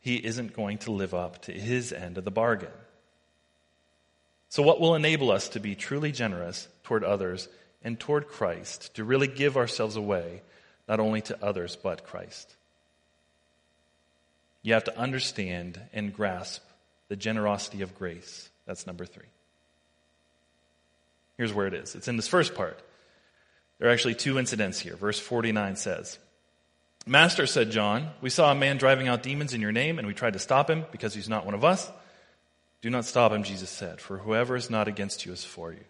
he 0.00 0.16
isn't 0.16 0.54
going 0.54 0.78
to 0.78 0.92
live 0.92 1.12
up 1.12 1.42
to 1.42 1.52
his 1.52 1.92
end 1.92 2.16
of 2.16 2.24
the 2.24 2.30
bargain. 2.30 2.70
So, 4.48 4.62
what 4.62 4.80
will 4.80 4.94
enable 4.94 5.30
us 5.30 5.50
to 5.50 5.60
be 5.60 5.74
truly 5.74 6.12
generous 6.12 6.68
toward 6.84 7.04
others 7.04 7.48
and 7.82 7.98
toward 7.98 8.28
Christ, 8.28 8.94
to 8.94 9.04
really 9.04 9.28
give 9.28 9.56
ourselves 9.56 9.96
away, 9.96 10.42
not 10.88 11.00
only 11.00 11.20
to 11.22 11.44
others, 11.44 11.76
but 11.76 12.04
Christ? 12.04 12.54
You 14.62 14.74
have 14.74 14.84
to 14.84 14.98
understand 14.98 15.80
and 15.92 16.12
grasp 16.12 16.62
the 17.08 17.16
generosity 17.16 17.82
of 17.82 17.94
grace. 17.94 18.48
That's 18.66 18.86
number 18.86 19.06
three. 19.06 19.24
Here's 21.36 21.54
where 21.54 21.66
it 21.66 21.74
is 21.74 21.94
it's 21.94 22.08
in 22.08 22.16
this 22.16 22.28
first 22.28 22.54
part. 22.54 22.78
There 23.78 23.88
are 23.88 23.92
actually 23.92 24.16
two 24.16 24.38
incidents 24.38 24.80
here. 24.80 24.96
Verse 24.96 25.20
49 25.20 25.76
says, 25.76 26.18
Master, 27.06 27.46
said 27.46 27.70
John, 27.70 28.10
we 28.20 28.28
saw 28.28 28.50
a 28.50 28.56
man 28.56 28.76
driving 28.76 29.08
out 29.08 29.22
demons 29.22 29.54
in 29.54 29.60
your 29.60 29.72
name, 29.72 29.98
and 29.98 30.06
we 30.06 30.14
tried 30.14 30.32
to 30.32 30.38
stop 30.38 30.68
him 30.68 30.84
because 30.90 31.14
he's 31.14 31.28
not 31.28 31.46
one 31.46 31.54
of 31.54 31.64
us. 31.64 31.88
Do 32.80 32.90
not 32.90 33.04
stop 33.04 33.32
him, 33.32 33.42
Jesus 33.42 33.70
said, 33.70 34.00
for 34.00 34.18
whoever 34.18 34.54
is 34.54 34.70
not 34.70 34.88
against 34.88 35.26
you 35.26 35.32
is 35.32 35.44
for 35.44 35.72
you. 35.72 35.84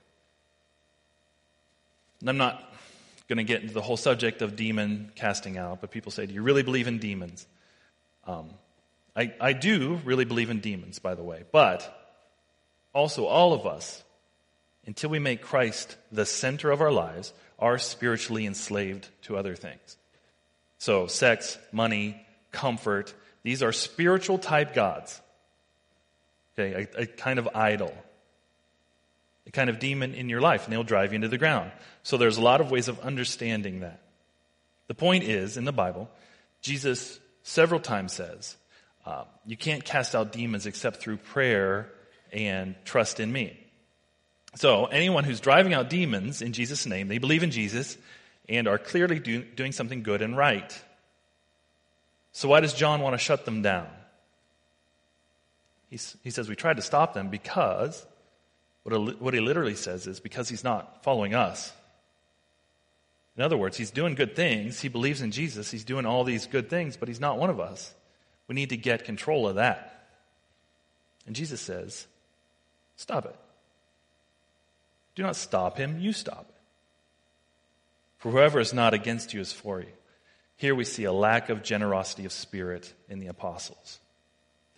And 2.21 2.31
I'm 2.31 2.39
not 2.39 2.63
going 3.29 3.37
to 3.37 3.45
get 3.45 3.61
into 3.63 3.75
the 3.75 3.83
whole 3.83 3.97
subject 3.97 4.43
of 4.43 4.57
demon 4.57 5.13
casting 5.15 5.59
out, 5.59 5.81
but 5.81 5.91
people 5.91 6.11
say, 6.11 6.27
Do 6.27 6.35
you 6.35 6.43
really 6.43 6.63
believe 6.63 6.89
in 6.89 6.99
demons? 6.99 7.47
Um, 8.27 8.51
I, 9.15 9.33
I 9.41 9.53
do 9.53 10.01
really 10.05 10.25
believe 10.25 10.51
in 10.51 10.61
demons, 10.61 10.99
by 10.99 11.15
the 11.15 11.23
way, 11.23 11.45
but 11.53 11.95
also 12.95 13.27
all 13.27 13.53
of 13.53 13.67
us, 13.67 14.03
until 14.87 15.11
we 15.11 15.19
make 15.19 15.43
Christ 15.43 15.97
the 16.11 16.25
center 16.25 16.71
of 16.71 16.81
our 16.81 16.93
lives, 16.93 17.33
are 17.59 17.79
spiritually 17.79 18.47
enslaved 18.47 19.09
to 19.23 19.37
other 19.37 19.55
things. 19.55 19.97
So, 20.79 21.07
sex, 21.07 21.59
money, 21.73 22.25
comfort, 22.53 23.13
these 23.43 23.63
are 23.63 23.73
spiritual 23.73 24.39
type 24.39 24.75
gods. 24.75 25.21
Okay, 26.59 26.89
a, 26.97 27.03
a 27.03 27.07
kind 27.07 27.39
of 27.39 27.49
idol, 27.55 27.95
a 29.47 29.51
kind 29.53 29.71
of 29.71 29.79
demon 29.79 30.15
in 30.15 30.29
your 30.29 30.41
life, 30.41 30.65
and 30.65 30.73
they'll 30.73 30.83
drive 30.83 31.13
you 31.13 31.17
into 31.17 31.29
the 31.29 31.39
ground. 31.39 31.71
So, 32.03 32.17
there's 32.17 32.37
a 32.37 32.43
lot 32.43 32.61
of 32.61 32.71
ways 32.71 32.89
of 32.89 32.99
understanding 33.01 33.81
that. 33.81 34.03
The 34.89 34.95
point 34.95 35.25
is, 35.25 35.57
in 35.57 35.65
the 35.65 35.73
Bible, 35.73 36.11
Jesus 36.61 37.21
several 37.43 37.81
times 37.81 38.13
says, 38.13 38.57
uh, 39.07 39.25
you 39.47 39.57
can't 39.57 39.85
cast 39.85 40.15
out 40.15 40.33
demons 40.33 40.67
except 40.67 40.97
through 41.01 41.19
prayer 41.19 41.91
and 42.33 42.75
trust 42.85 43.21
in 43.21 43.33
me. 43.33 43.59
So, 44.57 44.87
anyone 44.87 45.25
who's 45.25 45.41
driving 45.41 45.75
out 45.75 45.89
demons 45.89 46.43
in 46.43 46.53
Jesus' 46.53 46.87
name, 46.87 47.09
they 47.09 47.19
believe 47.19 47.43
in 47.43 47.51
Jesus 47.51 47.97
and 48.49 48.67
are 48.67 48.79
clearly 48.79 49.21
do, 49.21 49.43
doing 49.43 49.73
something 49.73 50.03
good 50.03 50.23
and 50.23 50.37
right. 50.37 50.77
So, 52.33 52.49
why 52.49 52.61
does 52.61 52.75
John 52.75 53.01
want 53.01 53.15
to 53.15 53.19
shut 53.19 53.45
them 53.45 53.63
down? 53.63 53.87
He's, 55.89 56.17
he 56.23 56.31
says 56.31 56.49
we 56.49 56.57
tried 56.57 56.77
to 56.77 56.83
stop 56.83 57.15
them 57.15 57.29
because, 57.29 58.07
what, 58.83 59.21
what 59.21 59.35
he 59.35 59.41
literally 59.41 59.75
says 59.75 60.07
is 60.07 60.21
because 60.21 60.49
he's 60.49 60.65
not 60.65 61.03
following 61.03 61.35
us. 61.35 61.73
In 63.37 63.43
other 63.43 63.57
words, 63.57 63.77
he's 63.77 63.93
doing 63.93 64.15
good 64.15 64.35
things. 64.35 64.81
He 64.81 64.89
believes 64.89 65.23
in 65.23 65.31
Jesus. 65.31 65.71
He's 65.71 65.85
doing 65.85 66.07
all 66.07 66.25
these 66.25 66.47
good 66.47 66.69
things, 66.69 66.97
but 66.97 67.09
he's 67.09 67.21
not 67.21 67.39
one 67.39 67.51
of 67.51 67.61
us. 67.61 67.95
We 68.49 68.55
need 68.55 68.71
to 68.71 68.77
get 68.77 69.05
control 69.05 69.49
of 69.49 69.57
that. 69.57 70.07
And 71.27 71.37
Jesus 71.37 71.61
says, 71.61 72.07
Stop 72.97 73.27
it. 73.27 73.37
Do 75.15 75.23
not 75.23 75.37
stop 75.37 75.77
him, 75.77 76.01
you 76.01 76.13
stop 76.13 76.47
it. 76.49 76.55
For 78.19 78.33
whoever 78.33 78.59
is 78.59 78.75
not 78.75 78.95
against 78.95 79.33
you 79.33 79.41
is 79.41 79.53
for 79.53 79.81
you. 79.81 79.93
Here 80.57 80.75
we 80.75 80.85
see 80.85 81.05
a 81.05 81.13
lack 81.13 81.51
of 81.51 81.63
generosity 81.63 82.25
of 82.25 82.33
spirit 82.33 82.93
in 83.09 83.21
the 83.21 83.29
apostles. 83.29 84.01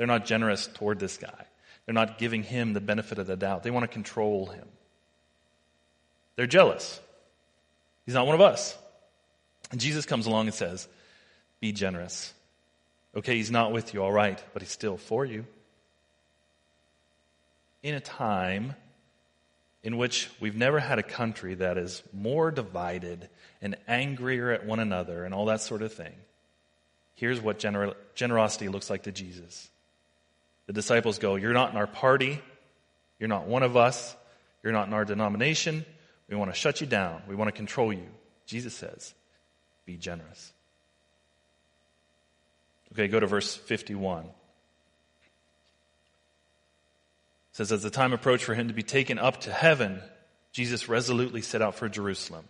They're 0.00 0.06
not 0.06 0.24
generous 0.24 0.66
toward 0.66 0.98
this 0.98 1.18
guy. 1.18 1.44
They're 1.84 1.92
not 1.92 2.16
giving 2.16 2.42
him 2.42 2.72
the 2.72 2.80
benefit 2.80 3.18
of 3.18 3.26
the 3.26 3.36
doubt. 3.36 3.64
They 3.64 3.70
want 3.70 3.82
to 3.82 3.92
control 3.92 4.46
him. 4.46 4.66
They're 6.36 6.46
jealous. 6.46 6.98
He's 8.06 8.14
not 8.14 8.24
one 8.24 8.34
of 8.34 8.40
us. 8.40 8.78
And 9.70 9.78
Jesus 9.78 10.06
comes 10.06 10.24
along 10.24 10.46
and 10.46 10.54
says, 10.54 10.88
Be 11.60 11.72
generous. 11.72 12.32
Okay, 13.14 13.36
he's 13.36 13.50
not 13.50 13.72
with 13.72 13.92
you, 13.92 14.02
all 14.02 14.10
right, 14.10 14.42
but 14.54 14.62
he's 14.62 14.70
still 14.70 14.96
for 14.96 15.26
you. 15.26 15.44
In 17.82 17.94
a 17.94 18.00
time 18.00 18.74
in 19.82 19.98
which 19.98 20.30
we've 20.40 20.56
never 20.56 20.80
had 20.80 20.98
a 20.98 21.02
country 21.02 21.56
that 21.56 21.76
is 21.76 22.02
more 22.14 22.50
divided 22.50 23.28
and 23.60 23.76
angrier 23.86 24.50
at 24.50 24.64
one 24.64 24.80
another 24.80 25.26
and 25.26 25.34
all 25.34 25.44
that 25.44 25.60
sort 25.60 25.82
of 25.82 25.92
thing, 25.92 26.14
here's 27.16 27.38
what 27.38 27.58
gener- 27.58 27.96
generosity 28.14 28.68
looks 28.68 28.88
like 28.88 29.02
to 29.02 29.12
Jesus. 29.12 29.68
The 30.70 30.74
disciples 30.74 31.18
go, 31.18 31.35
You're 31.35 31.52
not 31.52 31.72
in 31.72 31.76
our 31.76 31.88
party. 31.88 32.40
You're 33.18 33.28
not 33.28 33.48
one 33.48 33.64
of 33.64 33.76
us. 33.76 34.14
You're 34.62 34.72
not 34.72 34.87
in 34.87 34.94
our 34.94 35.04
denomination. 35.04 35.85
We 36.28 36.37
want 36.37 36.52
to 36.52 36.56
shut 36.56 36.80
you 36.80 36.87
down. 36.87 37.22
We 37.26 37.35
want 37.35 37.48
to 37.48 37.52
control 37.52 37.92
you. 37.92 38.06
Jesus 38.46 38.72
says, 38.72 39.12
Be 39.85 39.96
generous. 39.96 40.52
Okay, 42.92 43.09
go 43.09 43.18
to 43.18 43.26
verse 43.26 43.52
51. 43.52 44.26
It 44.26 44.30
says, 47.50 47.72
As 47.72 47.83
the 47.83 47.90
time 47.90 48.12
approached 48.12 48.44
for 48.44 48.54
him 48.54 48.68
to 48.68 48.74
be 48.74 48.85
taken 48.85 49.18
up 49.18 49.40
to 49.40 49.52
heaven, 49.52 50.00
Jesus 50.52 50.88
resolutely 50.88 51.42
set 51.42 51.62
out 51.62 51.74
for 51.74 51.88
Jerusalem. 51.88 52.44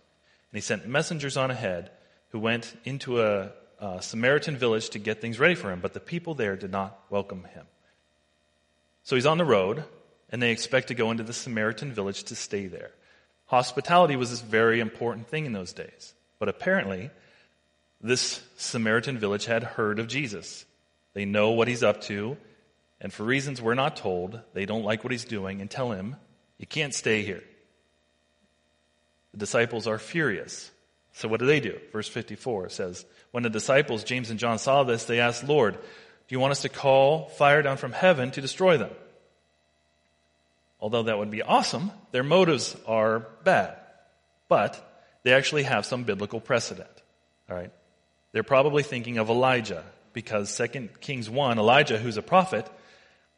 And 0.51 0.57
he 0.57 0.61
sent 0.61 0.87
messengers 0.87 1.37
on 1.37 1.49
ahead 1.49 1.89
who 2.29 2.37
went 2.37 2.71
into 2.85 3.23
a, 3.23 3.49
a 3.79 3.99
Samaritan 4.03 4.57
village 4.57 4.91
to 4.91 4.99
get 4.99 5.21
things 5.21 5.39
ready 5.39 5.55
for 5.55 5.71
him, 5.71 5.79
but 5.79 5.93
the 5.93 5.99
people 5.99 6.35
there 6.35 6.55
did 6.55 6.69
not 6.71 6.99
welcome 7.09 7.45
him. 7.45 7.65
So 9.03 9.15
he's 9.15 9.25
on 9.25 9.37
the 9.37 9.45
road, 9.45 9.83
and 10.29 10.41
they 10.41 10.51
expect 10.51 10.89
to 10.89 10.93
go 10.93 11.11
into 11.11 11.23
the 11.23 11.33
Samaritan 11.33 11.91
village 11.91 12.23
to 12.25 12.35
stay 12.35 12.67
there. 12.67 12.91
Hospitality 13.47 14.15
was 14.15 14.29
this 14.29 14.41
very 14.41 14.79
important 14.79 15.27
thing 15.27 15.45
in 15.45 15.53
those 15.53 15.73
days. 15.73 16.13
But 16.39 16.49
apparently, 16.49 17.09
this 17.99 18.41
Samaritan 18.57 19.17
village 19.17 19.45
had 19.45 19.63
heard 19.63 19.99
of 19.99 20.07
Jesus. 20.07 20.65
They 21.13 21.25
know 21.25 21.51
what 21.51 21.67
he's 21.67 21.83
up 21.83 22.01
to, 22.03 22.37
and 23.01 23.11
for 23.11 23.23
reasons 23.23 23.61
we're 23.61 23.73
not 23.73 23.97
told, 23.97 24.39
they 24.53 24.65
don't 24.65 24.85
like 24.85 25.03
what 25.03 25.11
he's 25.11 25.25
doing 25.25 25.59
and 25.59 25.69
tell 25.69 25.91
him, 25.91 26.15
You 26.57 26.67
can't 26.67 26.93
stay 26.93 27.23
here. 27.23 27.43
The 29.31 29.39
disciples 29.39 29.87
are 29.87 29.97
furious. 29.97 30.71
So 31.13 31.27
what 31.27 31.39
do 31.39 31.45
they 31.45 31.59
do? 31.59 31.79
Verse 31.91 32.07
54 32.07 32.69
says, 32.69 33.05
When 33.31 33.43
the 33.43 33.49
disciples, 33.49 34.03
James 34.03 34.29
and 34.29 34.39
John, 34.39 34.59
saw 34.59 34.83
this, 34.83 35.05
they 35.05 35.19
asked, 35.19 35.43
Lord, 35.43 35.77
you 36.31 36.39
want 36.39 36.51
us 36.51 36.61
to 36.61 36.69
call 36.69 37.29
fire 37.29 37.61
down 37.61 37.77
from 37.77 37.91
heaven 37.91 38.31
to 38.31 38.41
destroy 38.41 38.77
them? 38.77 38.91
Although 40.79 41.03
that 41.03 41.17
would 41.17 41.29
be 41.29 41.43
awesome, 41.43 41.91
their 42.11 42.23
motives 42.23 42.75
are 42.87 43.27
bad. 43.43 43.75
But 44.47 44.81
they 45.23 45.33
actually 45.33 45.63
have 45.63 45.85
some 45.85 46.03
biblical 46.03 46.39
precedent. 46.39 46.89
All 47.49 47.55
right? 47.55 47.71
They're 48.31 48.43
probably 48.43 48.83
thinking 48.83 49.17
of 49.17 49.29
Elijah 49.29 49.83
because 50.13 50.55
2 50.57 50.89
Kings 50.99 51.29
1, 51.29 51.59
Elijah, 51.59 51.97
who's 51.97 52.17
a 52.17 52.21
prophet, 52.21 52.67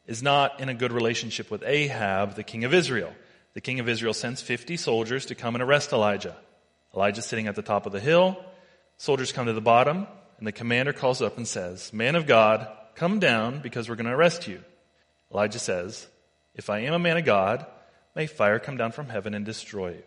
is 0.06 0.22
not 0.22 0.60
in 0.60 0.68
a 0.68 0.74
good 0.74 0.92
relationship 0.92 1.50
with 1.50 1.62
Ahab, 1.64 2.34
the 2.34 2.42
king 2.42 2.64
of 2.64 2.74
Israel. 2.74 3.12
The 3.54 3.60
king 3.60 3.80
of 3.80 3.88
Israel 3.88 4.14
sends 4.14 4.40
50 4.40 4.76
soldiers 4.76 5.26
to 5.26 5.34
come 5.34 5.54
and 5.54 5.62
arrest 5.62 5.92
Elijah. 5.92 6.36
Elijah's 6.94 7.26
sitting 7.26 7.46
at 7.46 7.54
the 7.54 7.62
top 7.62 7.86
of 7.86 7.92
the 7.92 8.00
hill. 8.00 8.42
Soldiers 8.96 9.32
come 9.32 9.46
to 9.46 9.52
the 9.52 9.60
bottom, 9.60 10.06
and 10.38 10.46
the 10.46 10.52
commander 10.52 10.92
calls 10.92 11.22
up 11.22 11.36
and 11.36 11.46
says, 11.46 11.92
Man 11.92 12.16
of 12.16 12.26
God, 12.26 12.68
come 12.96 13.18
down 13.18 13.60
because 13.60 13.88
we're 13.88 13.96
going 13.96 14.06
to 14.06 14.12
arrest 14.12 14.46
you. 14.48 14.62
Elijah 15.32 15.58
says, 15.58 16.06
If 16.54 16.70
I 16.70 16.80
am 16.80 16.94
a 16.94 16.98
man 16.98 17.16
of 17.16 17.24
God, 17.24 17.66
may 18.14 18.26
fire 18.26 18.58
come 18.58 18.76
down 18.76 18.92
from 18.92 19.08
heaven 19.08 19.34
and 19.34 19.44
destroy 19.44 19.90
you. 19.90 20.02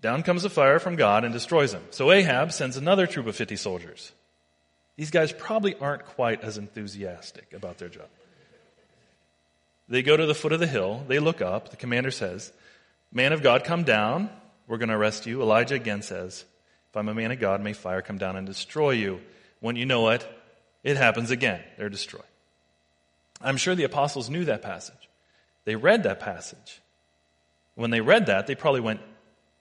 Down 0.00 0.22
comes 0.22 0.44
a 0.44 0.50
fire 0.50 0.78
from 0.78 0.96
God 0.96 1.24
and 1.24 1.32
destroys 1.32 1.72
him. 1.72 1.82
So 1.90 2.12
Ahab 2.12 2.52
sends 2.52 2.76
another 2.76 3.06
troop 3.06 3.26
of 3.26 3.36
50 3.36 3.56
soldiers. 3.56 4.12
These 4.96 5.10
guys 5.10 5.32
probably 5.32 5.74
aren't 5.76 6.04
quite 6.04 6.42
as 6.42 6.58
enthusiastic 6.58 7.52
about 7.52 7.78
their 7.78 7.88
job. 7.88 8.08
They 9.88 10.02
go 10.02 10.16
to 10.16 10.26
the 10.26 10.34
foot 10.34 10.52
of 10.52 10.60
the 10.60 10.66
hill. 10.66 11.04
They 11.08 11.18
look 11.18 11.42
up. 11.42 11.70
The 11.70 11.76
commander 11.76 12.10
says, 12.10 12.52
Man 13.12 13.32
of 13.32 13.42
God, 13.42 13.64
come 13.64 13.84
down. 13.84 14.30
We're 14.66 14.78
going 14.78 14.88
to 14.88 14.94
arrest 14.94 15.26
you. 15.26 15.42
Elijah 15.42 15.74
again 15.74 16.02
says, 16.02 16.44
If 16.90 16.96
I'm 16.96 17.08
a 17.08 17.14
man 17.14 17.32
of 17.32 17.40
God, 17.40 17.62
may 17.62 17.72
fire 17.72 18.02
come 18.02 18.18
down 18.18 18.36
and 18.36 18.46
destroy 18.46 18.90
you. 18.90 19.20
When 19.60 19.76
you 19.76 19.86
know 19.86 20.08
it, 20.10 20.26
it 20.84 20.96
happens 20.96 21.30
again. 21.30 21.60
They're 21.76 21.88
destroyed. 21.88 22.22
I'm 23.40 23.56
sure 23.56 23.74
the 23.74 23.84
apostles 23.84 24.30
knew 24.30 24.44
that 24.44 24.62
passage. 24.62 25.08
They 25.64 25.76
read 25.76 26.04
that 26.04 26.20
passage. 26.20 26.80
When 27.74 27.90
they 27.90 28.00
read 28.00 28.26
that, 28.26 28.46
they 28.46 28.54
probably 28.54 28.80
went, 28.80 29.00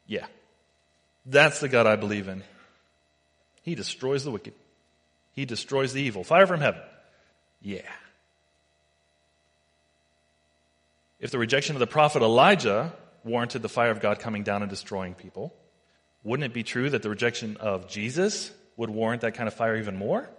yeah. 0.06 0.28
That's 1.26 1.60
the 1.60 1.70
God 1.70 1.88
I 1.88 1.96
believe 1.96 2.28
in. 2.28 2.44
He 3.64 3.76
destroys 3.76 4.24
the 4.24 4.32
wicked. 4.32 4.54
He 5.32 5.46
destroys 5.46 5.94
the 5.94 6.02
evil. 6.02 6.24
Fire 6.24 6.46
from 6.46 6.60
heaven. 6.60 6.82
Yeah. 7.62 7.90
If 11.20 11.32
the 11.32 11.40
rejection 11.40 11.76
of 11.76 11.80
the 11.80 11.88
prophet 11.88 12.22
Elijah 12.22 12.94
warranted 13.24 13.62
the 13.62 13.70
fire 13.70 13.92
of 13.92 14.02
God 14.02 14.20
coming 14.20 14.44
down 14.44 14.62
and 14.62 14.70
destroying 14.70 15.14
people, 15.14 15.54
wouldn't 16.24 16.46
it 16.46 16.54
be 16.54 16.64
true 16.64 16.90
that 16.90 17.02
the 17.02 17.10
rejection 17.10 17.56
of 17.58 17.88
Jesus 17.88 18.52
would 18.76 18.90
warrant 18.90 19.22
that 19.22 19.36
kind 19.36 19.48
of 19.48 19.54
fire 19.54 19.78
even 19.78 19.96
more? 19.96 20.30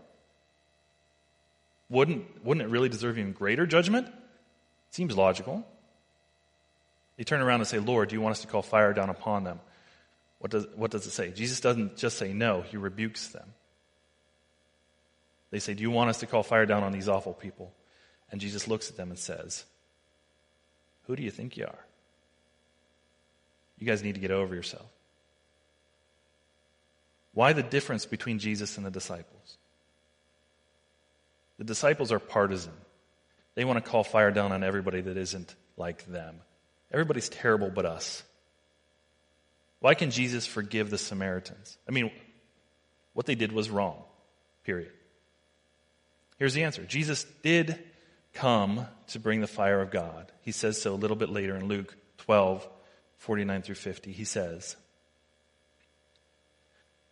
Wouldn't, 1.91 2.45
wouldn't 2.45 2.67
it 2.67 2.71
really 2.71 2.89
deserve 2.89 3.19
even 3.19 3.33
greater 3.33 3.67
judgment? 3.67 4.09
Seems 4.91 5.17
logical. 5.17 5.67
They 7.17 7.25
turn 7.25 7.41
around 7.41 7.61
and 7.61 7.69
say, 7.69 7.79
Lord, 7.79 8.09
do 8.09 8.15
you 8.15 8.21
want 8.21 8.33
us 8.33 8.41
to 8.41 8.47
call 8.47 8.63
fire 8.63 8.93
down 8.93 9.11
upon 9.11 9.45
them? 9.45 9.61
What 10.39 10.51
does, 10.51 10.67
what 10.75 10.91
does 10.91 11.07
it 11.07 11.11
say? 11.11 11.31
Jesus 11.31 11.61
doesn't 11.61 11.97
just 11.97 12.19
say 12.19 12.33
no, 12.33 12.63
he 12.63 12.77
rebukes 12.77 13.29
them. 13.29 13.55
They 15.51 15.61
say, 15.61 15.75
Do 15.75 15.83
you 15.83 15.91
want 15.91 16.11
us 16.11 16.19
to 16.19 16.27
call 16.27 16.43
fire 16.43 16.67
down 16.67 16.83
on 16.83 16.93
these 16.93 17.09
awful 17.09 17.33
people? 17.33 17.73
And 18.31 18.41
Jesus 18.41 18.67
looks 18.67 18.91
at 18.91 18.97
them 18.97 19.11
and 19.11 19.19
says, 19.19 19.65
Who 21.07 21.15
do 21.15 21.23
you 21.23 21.31
think 21.31 21.57
you 21.57 21.67
are? 21.67 21.85
You 23.79 23.87
guys 23.87 24.03
need 24.03 24.17
to 24.17 24.21
get 24.21 24.31
over 24.31 24.55
yourself. 24.55 24.87
Why 27.33 27.53
the 27.53 27.63
difference 27.63 28.07
between 28.07 28.39
Jesus 28.39 28.77
and 28.77 28.85
the 28.85 28.91
disciples? 28.91 29.59
The 31.59 31.65
disciples 31.65 32.13
are 32.13 32.19
partisan. 32.19 32.73
They 33.55 33.65
want 33.65 33.83
to 33.83 33.91
call 33.91 34.05
fire 34.05 34.31
down 34.31 34.53
on 34.53 34.65
everybody 34.65 35.01
that 35.01 35.17
isn't 35.17 35.55
like 35.77 36.07
them. 36.07 36.37
Everybody's 36.93 37.29
terrible 37.29 37.71
but 37.71 37.87
us. 37.87 38.23
Why 39.81 39.95
can 39.95 40.11
Jesus 40.11 40.47
forgive 40.47 40.91
the 40.91 40.99
Samaritans? 40.99 41.77
I 41.89 41.93
mean, 41.93 42.11
what 43.13 43.27
they 43.27 43.35
did 43.35 43.53
was 43.53 43.71
wrong, 43.71 44.03
period. 44.65 44.91
Here's 46.39 46.55
the 46.55 46.65
answer 46.65 46.85
Jesus 46.85 47.25
did 47.43 47.79
come 48.33 48.87
to 49.09 49.21
bring 49.21 49.41
the 49.41 49.47
fire 49.47 49.81
of 49.81 49.91
God. 49.91 50.33
He 50.43 50.53
says 50.53 50.81
so 50.81 50.95
a 50.95 50.97
little 50.97 51.17
bit 51.17 51.29
later 51.29 51.55
in 51.57 51.67
Luke 51.67 51.97
12, 52.19 52.67
49 53.19 53.63
through 53.63 53.75
50. 53.77 54.13
He 54.13 54.25
says, 54.25 54.77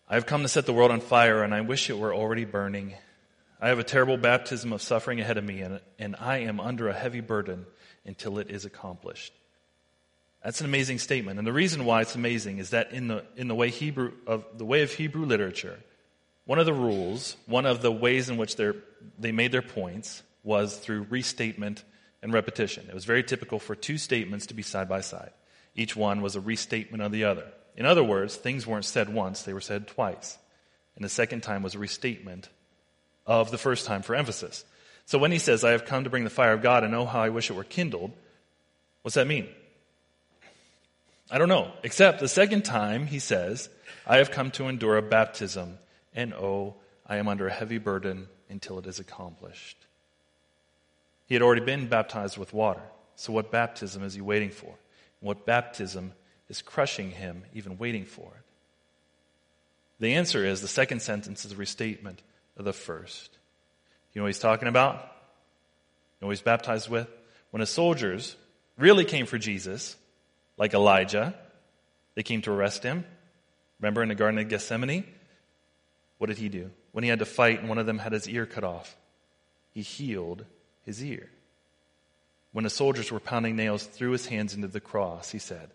I 0.08 0.14
have 0.14 0.26
come 0.26 0.42
to 0.42 0.48
set 0.48 0.66
the 0.66 0.72
world 0.72 0.90
on 0.90 1.00
fire, 1.00 1.42
and 1.42 1.54
I 1.54 1.60
wish 1.60 1.88
it 1.88 1.98
were 1.98 2.14
already 2.14 2.44
burning. 2.44 2.94
I 3.62 3.68
have 3.68 3.78
a 3.78 3.84
terrible 3.84 4.16
baptism 4.16 4.72
of 4.72 4.82
suffering 4.82 5.20
ahead 5.20 5.38
of 5.38 5.44
me, 5.44 5.60
and, 5.60 5.80
and 5.96 6.16
I 6.18 6.38
am 6.38 6.58
under 6.58 6.88
a 6.88 6.92
heavy 6.92 7.20
burden 7.20 7.64
until 8.04 8.40
it 8.40 8.50
is 8.50 8.64
accomplished. 8.64 9.32
That's 10.42 10.58
an 10.60 10.66
amazing 10.66 10.98
statement. 10.98 11.38
And 11.38 11.46
the 11.46 11.52
reason 11.52 11.84
why 11.84 12.00
it's 12.00 12.16
amazing 12.16 12.58
is 12.58 12.70
that 12.70 12.90
in 12.90 13.06
the, 13.06 13.24
in 13.36 13.46
the 13.46 13.54
way 13.54 13.70
Hebrew, 13.70 14.14
of 14.26 14.44
the 14.58 14.64
way 14.64 14.82
of 14.82 14.92
Hebrew 14.92 15.26
literature, 15.26 15.78
one 16.44 16.58
of 16.58 16.66
the 16.66 16.72
rules, 16.72 17.36
one 17.46 17.64
of 17.64 17.82
the 17.82 17.92
ways 17.92 18.28
in 18.28 18.36
which 18.36 18.56
they 18.56 19.30
made 19.30 19.52
their 19.52 19.62
points 19.62 20.24
was 20.42 20.76
through 20.76 21.06
restatement 21.08 21.84
and 22.20 22.32
repetition. 22.32 22.86
It 22.88 22.94
was 22.94 23.04
very 23.04 23.22
typical 23.22 23.60
for 23.60 23.76
two 23.76 23.96
statements 23.96 24.46
to 24.46 24.54
be 24.54 24.62
side 24.62 24.88
by 24.88 25.02
side. 25.02 25.30
Each 25.76 25.94
one 25.94 26.20
was 26.20 26.34
a 26.34 26.40
restatement 26.40 27.00
of 27.00 27.12
the 27.12 27.22
other. 27.22 27.46
In 27.76 27.86
other 27.86 28.02
words, 28.02 28.34
things 28.34 28.66
weren't 28.66 28.86
said 28.86 29.08
once, 29.08 29.44
they 29.44 29.54
were 29.54 29.60
said 29.60 29.86
twice. 29.86 30.36
And 30.96 31.04
the 31.04 31.08
second 31.08 31.44
time 31.44 31.62
was 31.62 31.76
a 31.76 31.78
restatement 31.78 32.48
of 33.26 33.50
the 33.50 33.58
first 33.58 33.86
time 33.86 34.02
for 34.02 34.14
emphasis. 34.14 34.64
So 35.06 35.18
when 35.18 35.32
he 35.32 35.38
says, 35.38 35.64
I 35.64 35.72
have 35.72 35.84
come 35.84 36.04
to 36.04 36.10
bring 36.10 36.24
the 36.24 36.30
fire 36.30 36.52
of 36.52 36.62
God 36.62 36.84
and 36.84 36.94
oh 36.94 37.06
how 37.06 37.22
I 37.22 37.28
wish 37.28 37.50
it 37.50 37.54
were 37.54 37.64
kindled, 37.64 38.12
what's 39.02 39.14
that 39.14 39.26
mean? 39.26 39.48
I 41.30 41.38
don't 41.38 41.48
know. 41.48 41.72
Except 41.82 42.20
the 42.20 42.28
second 42.28 42.64
time 42.64 43.06
he 43.06 43.18
says, 43.18 43.68
I 44.06 44.18
have 44.18 44.30
come 44.30 44.50
to 44.52 44.68
endure 44.68 44.96
a 44.96 45.02
baptism, 45.02 45.78
and 46.14 46.34
oh, 46.34 46.74
I 47.06 47.16
am 47.16 47.28
under 47.28 47.46
a 47.46 47.52
heavy 47.52 47.78
burden 47.78 48.28
until 48.50 48.78
it 48.78 48.86
is 48.86 48.98
accomplished. 48.98 49.78
He 51.26 51.34
had 51.34 51.42
already 51.42 51.64
been 51.64 51.88
baptized 51.88 52.36
with 52.36 52.52
water. 52.52 52.82
So 53.16 53.32
what 53.32 53.50
baptism 53.50 54.02
is 54.02 54.14
he 54.14 54.20
waiting 54.20 54.50
for? 54.50 54.74
What 55.20 55.46
baptism 55.46 56.12
is 56.48 56.60
crushing 56.60 57.12
him, 57.12 57.44
even 57.54 57.78
waiting 57.78 58.04
for 58.04 58.26
it? 58.26 58.44
The 60.00 60.14
answer 60.14 60.44
is 60.44 60.60
the 60.60 60.68
second 60.68 61.00
sentence 61.00 61.44
is 61.44 61.52
a 61.52 61.56
restatement 61.56 62.20
of 62.56 62.64
the 62.64 62.72
first. 62.72 63.30
You 64.12 64.20
know 64.20 64.24
what 64.24 64.28
he's 64.28 64.38
talking 64.38 64.68
about? 64.68 64.94
You 64.94 66.26
know 66.26 66.30
he's 66.30 66.42
baptized 66.42 66.88
with? 66.88 67.08
When 67.50 67.60
his 67.60 67.70
soldiers 67.70 68.36
really 68.78 69.04
came 69.04 69.26
for 69.26 69.38
Jesus, 69.38 69.96
like 70.56 70.74
Elijah. 70.74 71.34
They 72.14 72.22
came 72.22 72.42
to 72.42 72.52
arrest 72.52 72.82
him. 72.82 73.04
Remember 73.80 74.02
in 74.02 74.08
the 74.08 74.14
Garden 74.14 74.38
of 74.38 74.48
Gethsemane? 74.48 75.04
What 76.18 76.28
did 76.28 76.38
he 76.38 76.48
do? 76.48 76.70
When 76.92 77.04
he 77.04 77.10
had 77.10 77.18
to 77.20 77.24
fight 77.24 77.60
and 77.60 77.68
one 77.68 77.78
of 77.78 77.86
them 77.86 77.98
had 77.98 78.12
his 78.12 78.28
ear 78.28 78.46
cut 78.46 78.64
off, 78.64 78.96
he 79.72 79.82
healed 79.82 80.44
his 80.84 81.02
ear. 81.02 81.28
When 82.52 82.64
the 82.64 82.70
soldiers 82.70 83.10
were 83.10 83.18
pounding 83.18 83.56
nails 83.56 83.82
through 83.82 84.12
his 84.12 84.26
hands 84.26 84.54
into 84.54 84.68
the 84.68 84.80
cross, 84.80 85.30
he 85.30 85.38
said, 85.38 85.70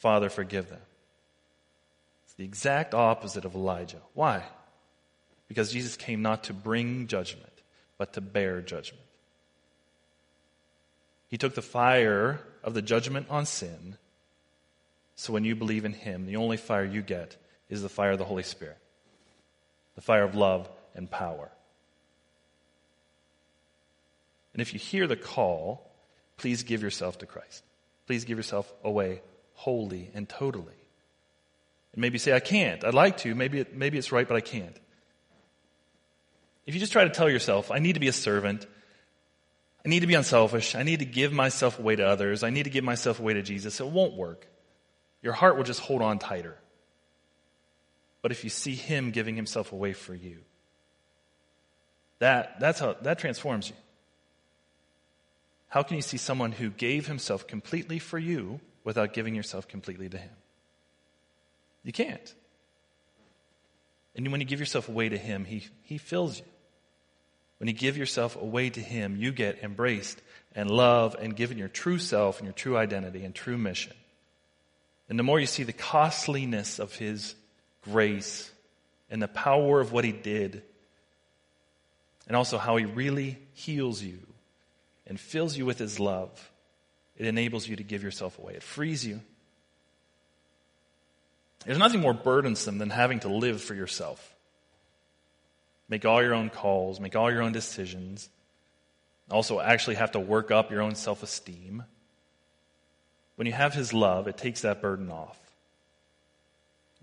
Father, 0.00 0.28
forgive 0.28 0.68
them. 0.68 0.80
It's 2.24 2.34
the 2.34 2.44
exact 2.44 2.92
opposite 2.92 3.44
of 3.44 3.54
Elijah. 3.54 4.02
Why? 4.14 4.42
Because 5.52 5.70
Jesus 5.70 5.98
came 5.98 6.22
not 6.22 6.44
to 6.44 6.54
bring 6.54 7.08
judgment, 7.08 7.52
but 7.98 8.14
to 8.14 8.22
bear 8.22 8.62
judgment. 8.62 9.04
He 11.28 11.36
took 11.36 11.54
the 11.54 11.60
fire 11.60 12.40
of 12.64 12.72
the 12.72 12.80
judgment 12.80 13.26
on 13.28 13.44
sin. 13.44 13.98
So 15.14 15.30
when 15.34 15.44
you 15.44 15.54
believe 15.54 15.84
in 15.84 15.92
Him, 15.92 16.24
the 16.24 16.36
only 16.36 16.56
fire 16.56 16.86
you 16.86 17.02
get 17.02 17.36
is 17.68 17.82
the 17.82 17.90
fire 17.90 18.12
of 18.12 18.18
the 18.18 18.24
Holy 18.24 18.44
Spirit, 18.44 18.78
the 19.94 20.00
fire 20.00 20.24
of 20.24 20.34
love 20.34 20.70
and 20.94 21.10
power. 21.10 21.50
And 24.54 24.62
if 24.62 24.72
you 24.72 24.80
hear 24.80 25.06
the 25.06 25.16
call, 25.16 25.86
please 26.38 26.62
give 26.62 26.82
yourself 26.82 27.18
to 27.18 27.26
Christ. 27.26 27.62
Please 28.06 28.24
give 28.24 28.38
yourself 28.38 28.72
away 28.82 29.20
wholly 29.52 30.10
and 30.14 30.26
totally. 30.26 30.80
And 31.92 32.00
maybe 32.00 32.16
say, 32.16 32.32
I 32.32 32.40
can't. 32.40 32.82
I'd 32.84 32.94
like 32.94 33.18
to. 33.18 33.34
Maybe, 33.34 33.60
it, 33.60 33.76
maybe 33.76 33.98
it's 33.98 34.12
right, 34.12 34.26
but 34.26 34.38
I 34.38 34.40
can't. 34.40 34.78
If 36.66 36.74
you 36.74 36.80
just 36.80 36.92
try 36.92 37.04
to 37.04 37.10
tell 37.10 37.28
yourself, 37.28 37.70
I 37.70 37.78
need 37.78 37.94
to 37.94 38.00
be 38.00 38.08
a 38.08 38.12
servant, 38.12 38.66
I 39.84 39.88
need 39.88 40.00
to 40.00 40.06
be 40.06 40.14
unselfish, 40.14 40.74
I 40.74 40.84
need 40.84 41.00
to 41.00 41.04
give 41.04 41.32
myself 41.32 41.78
away 41.78 41.96
to 41.96 42.06
others, 42.06 42.42
I 42.42 42.50
need 42.50 42.64
to 42.64 42.70
give 42.70 42.84
myself 42.84 43.18
away 43.18 43.34
to 43.34 43.42
Jesus, 43.42 43.80
it 43.80 43.86
won't 43.86 44.14
work. 44.14 44.46
Your 45.22 45.32
heart 45.32 45.56
will 45.56 45.64
just 45.64 45.80
hold 45.80 46.02
on 46.02 46.18
tighter. 46.18 46.56
But 48.22 48.30
if 48.30 48.44
you 48.44 48.50
see 48.50 48.74
Him 48.74 49.10
giving 49.10 49.34
Himself 49.34 49.72
away 49.72 49.92
for 49.92 50.14
you, 50.14 50.38
that, 52.20 52.60
that's 52.60 52.78
how, 52.78 52.94
that 53.02 53.18
transforms 53.18 53.68
you. 53.68 53.74
How 55.68 55.82
can 55.82 55.96
you 55.96 56.02
see 56.02 56.18
someone 56.18 56.52
who 56.52 56.70
gave 56.70 57.06
Himself 57.08 57.46
completely 57.46 57.98
for 57.98 58.18
you 58.18 58.60
without 58.84 59.12
giving 59.12 59.34
yourself 59.34 59.66
completely 59.66 60.08
to 60.08 60.18
Him? 60.18 60.30
You 61.82 61.92
can't. 61.92 62.34
And 64.14 64.30
when 64.30 64.40
you 64.40 64.46
give 64.46 64.60
yourself 64.60 64.88
away 64.88 65.08
to 65.08 65.18
Him, 65.18 65.44
He, 65.44 65.66
he 65.82 65.98
fills 65.98 66.38
you. 66.38 66.44
When 67.62 67.68
you 67.68 67.74
give 67.74 67.96
yourself 67.96 68.34
away 68.34 68.70
to 68.70 68.80
Him, 68.80 69.14
you 69.16 69.30
get 69.30 69.62
embraced 69.62 70.20
and 70.52 70.68
loved 70.68 71.16
and 71.20 71.36
given 71.36 71.58
your 71.58 71.68
true 71.68 72.00
self 72.00 72.40
and 72.40 72.46
your 72.46 72.52
true 72.52 72.76
identity 72.76 73.24
and 73.24 73.32
true 73.32 73.56
mission. 73.56 73.92
And 75.08 75.16
the 75.16 75.22
more 75.22 75.38
you 75.38 75.46
see 75.46 75.62
the 75.62 75.72
costliness 75.72 76.80
of 76.80 76.96
His 76.96 77.36
grace 77.84 78.50
and 79.10 79.22
the 79.22 79.28
power 79.28 79.80
of 79.80 79.92
what 79.92 80.04
He 80.04 80.10
did, 80.10 80.64
and 82.26 82.36
also 82.36 82.58
how 82.58 82.74
He 82.78 82.84
really 82.84 83.38
heals 83.52 84.02
you 84.02 84.18
and 85.06 85.20
fills 85.20 85.56
you 85.56 85.64
with 85.64 85.78
His 85.78 86.00
love, 86.00 86.50
it 87.16 87.26
enables 87.26 87.68
you 87.68 87.76
to 87.76 87.84
give 87.84 88.02
yourself 88.02 88.40
away. 88.40 88.54
It 88.54 88.64
frees 88.64 89.06
you. 89.06 89.20
There's 91.64 91.78
nothing 91.78 92.00
more 92.00 92.12
burdensome 92.12 92.78
than 92.78 92.90
having 92.90 93.20
to 93.20 93.28
live 93.28 93.62
for 93.62 93.74
yourself. 93.74 94.34
Make 95.92 96.06
all 96.06 96.22
your 96.22 96.32
own 96.32 96.48
calls, 96.48 97.00
make 97.00 97.16
all 97.16 97.30
your 97.30 97.42
own 97.42 97.52
decisions. 97.52 98.30
Also, 99.30 99.60
actually 99.60 99.96
have 99.96 100.12
to 100.12 100.20
work 100.20 100.50
up 100.50 100.70
your 100.70 100.80
own 100.80 100.94
self 100.94 101.22
esteem. 101.22 101.84
When 103.36 103.46
you 103.46 103.52
have 103.52 103.74
His 103.74 103.92
love, 103.92 104.26
it 104.26 104.38
takes 104.38 104.62
that 104.62 104.80
burden 104.80 105.10
off. 105.10 105.36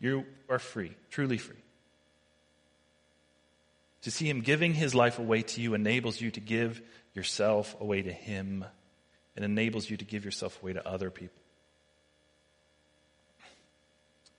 You 0.01 0.25
are 0.49 0.57
free, 0.57 0.93
truly 1.11 1.37
free. 1.37 1.61
To 4.01 4.09
see 4.09 4.27
Him 4.27 4.41
giving 4.41 4.73
His 4.73 4.95
life 4.95 5.19
away 5.19 5.43
to 5.43 5.61
you 5.61 5.75
enables 5.75 6.19
you 6.19 6.31
to 6.31 6.39
give 6.39 6.81
yourself 7.13 7.79
away 7.79 8.01
to 8.01 8.11
Him 8.11 8.65
and 9.35 9.45
enables 9.45 9.87
you 9.87 9.97
to 9.97 10.05
give 10.05 10.25
yourself 10.25 10.59
away 10.63 10.73
to 10.73 10.87
other 10.87 11.11
people. 11.11 11.43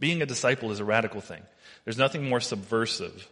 Being 0.00 0.22
a 0.22 0.26
disciple 0.26 0.72
is 0.72 0.80
a 0.80 0.84
radical 0.84 1.20
thing. 1.20 1.42
There's 1.84 1.98
nothing 1.98 2.28
more 2.28 2.40
subversive 2.40 3.28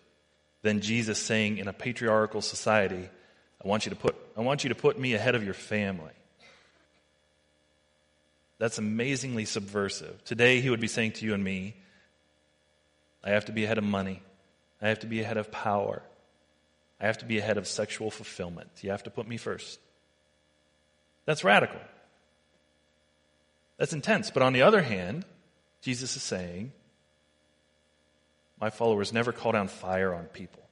than 0.62 0.80
Jesus 0.80 1.18
saying 1.18 1.58
in 1.58 1.68
a 1.68 1.72
patriarchal 1.72 2.42
society, 2.42 3.08
I 3.64 3.68
want 3.68 3.86
you 3.86 3.90
to 3.90 3.96
put, 3.96 4.16
I 4.36 4.40
want 4.40 4.64
you 4.64 4.68
to 4.68 4.74
put 4.74 4.98
me 4.98 5.14
ahead 5.14 5.34
of 5.34 5.44
your 5.44 5.54
family. 5.54 6.12
That's 8.58 8.78
amazingly 8.78 9.44
subversive. 9.44 10.24
Today, 10.24 10.60
he 10.60 10.70
would 10.70 10.80
be 10.80 10.88
saying 10.88 11.12
to 11.12 11.24
you 11.24 11.34
and 11.34 11.42
me, 11.42 11.76
I 13.22 13.30
have 13.30 13.44
to 13.46 13.52
be 13.52 13.64
ahead 13.64 13.78
of 13.78 13.84
money. 13.84 14.22
I 14.82 14.88
have 14.88 15.00
to 15.00 15.06
be 15.06 15.20
ahead 15.20 15.36
of 15.36 15.50
power. 15.50 16.02
I 17.00 17.06
have 17.06 17.18
to 17.18 17.24
be 17.24 17.38
ahead 17.38 17.56
of 17.56 17.66
sexual 17.66 18.10
fulfillment. 18.10 18.68
You 18.80 18.90
have 18.90 19.04
to 19.04 19.10
put 19.10 19.28
me 19.28 19.36
first. 19.36 19.78
That's 21.24 21.44
radical. 21.44 21.80
That's 23.76 23.92
intense. 23.92 24.30
But 24.30 24.42
on 24.42 24.52
the 24.52 24.62
other 24.62 24.82
hand, 24.82 25.24
Jesus 25.82 26.16
is 26.16 26.22
saying, 26.22 26.72
my 28.60 28.70
followers 28.70 29.12
never 29.12 29.32
call 29.32 29.52
down 29.52 29.68
fire 29.68 30.14
on 30.14 30.24
people. 30.24 30.62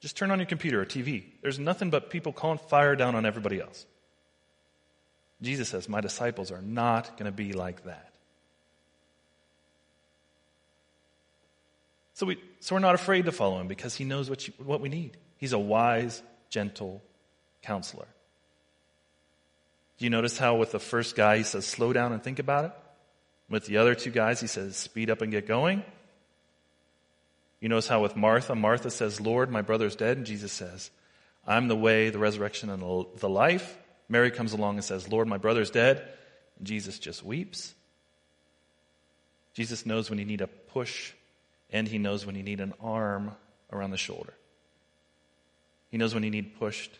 Just 0.00 0.16
turn 0.16 0.30
on 0.30 0.38
your 0.38 0.46
computer 0.46 0.80
or 0.80 0.86
TV. 0.86 1.24
There's 1.42 1.58
nothing 1.58 1.90
but 1.90 2.10
people 2.10 2.32
calling 2.32 2.58
fire 2.58 2.96
down 2.96 3.14
on 3.14 3.26
everybody 3.26 3.60
else. 3.60 3.86
Jesus 5.42 5.68
says, 5.68 5.88
My 5.88 6.00
disciples 6.00 6.50
are 6.50 6.62
not 6.62 7.16
going 7.16 7.26
to 7.26 7.32
be 7.32 7.52
like 7.52 7.84
that. 7.84 8.12
So, 12.14 12.24
we, 12.24 12.38
so 12.60 12.74
we're 12.74 12.80
not 12.80 12.94
afraid 12.94 13.26
to 13.26 13.32
follow 13.32 13.60
him 13.60 13.68
because 13.68 13.94
he 13.94 14.04
knows 14.04 14.30
what, 14.30 14.46
you, 14.46 14.54
what 14.58 14.80
we 14.80 14.88
need. 14.88 15.18
He's 15.36 15.52
a 15.52 15.58
wise, 15.58 16.22
gentle 16.48 17.02
counselor. 17.62 18.06
Do 19.98 20.04
you 20.04 20.10
notice 20.10 20.38
how 20.38 20.56
with 20.56 20.72
the 20.72 20.78
first 20.78 21.14
guy 21.14 21.38
he 21.38 21.42
says, 21.42 21.66
slow 21.66 21.92
down 21.92 22.12
and 22.12 22.22
think 22.22 22.38
about 22.38 22.66
it? 22.66 22.72
With 23.48 23.66
the 23.66 23.76
other 23.76 23.94
two 23.94 24.10
guys, 24.10 24.40
he 24.40 24.46
says, 24.46 24.76
speed 24.76 25.08
up 25.10 25.22
and 25.22 25.30
get 25.30 25.46
going. 25.46 25.84
You 27.60 27.68
notice 27.68 27.88
how 27.88 28.02
with 28.02 28.16
Martha, 28.16 28.54
Martha 28.54 28.90
says, 28.90 29.20
Lord, 29.20 29.50
my 29.50 29.62
brother's 29.62 29.96
dead. 29.96 30.16
And 30.18 30.26
Jesus 30.26 30.52
says, 30.52 30.90
I'm 31.46 31.68
the 31.68 31.76
way, 31.76 32.10
the 32.10 32.18
resurrection, 32.18 32.70
and 32.70 32.82
the 33.18 33.28
life. 33.28 33.78
Mary 34.08 34.30
comes 34.30 34.52
along 34.52 34.76
and 34.76 34.84
says, 34.84 35.08
Lord, 35.08 35.28
my 35.28 35.38
brother's 35.38 35.70
dead. 35.70 36.06
And 36.58 36.66
Jesus 36.66 36.98
just 36.98 37.24
weeps. 37.24 37.74
Jesus 39.54 39.86
knows 39.86 40.10
when 40.10 40.18
you 40.18 40.24
need 40.24 40.42
a 40.42 40.48
push, 40.48 41.12
and 41.70 41.88
he 41.88 41.98
knows 41.98 42.26
when 42.26 42.34
you 42.34 42.42
need 42.42 42.60
an 42.60 42.74
arm 42.80 43.32
around 43.72 43.90
the 43.90 43.96
shoulder. 43.96 44.34
He 45.90 45.96
knows 45.96 46.12
when 46.12 46.24
you 46.24 46.30
need 46.30 46.58
pushed, 46.58 46.90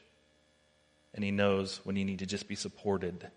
and 1.13 1.23
he 1.23 1.31
knows 1.31 1.81
when 1.85 1.97
you 1.97 2.05
need 2.05 2.21
to 2.21 2.27
just 2.27 2.49
be 2.49 2.55
supported 2.55 3.31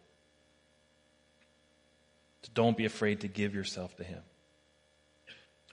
don't 2.59 2.75
be 2.75 2.83
afraid 2.83 3.21
to 3.21 3.29
give 3.29 3.55
yourself 3.55 3.95
to 3.95 4.03
Him. 4.03 4.19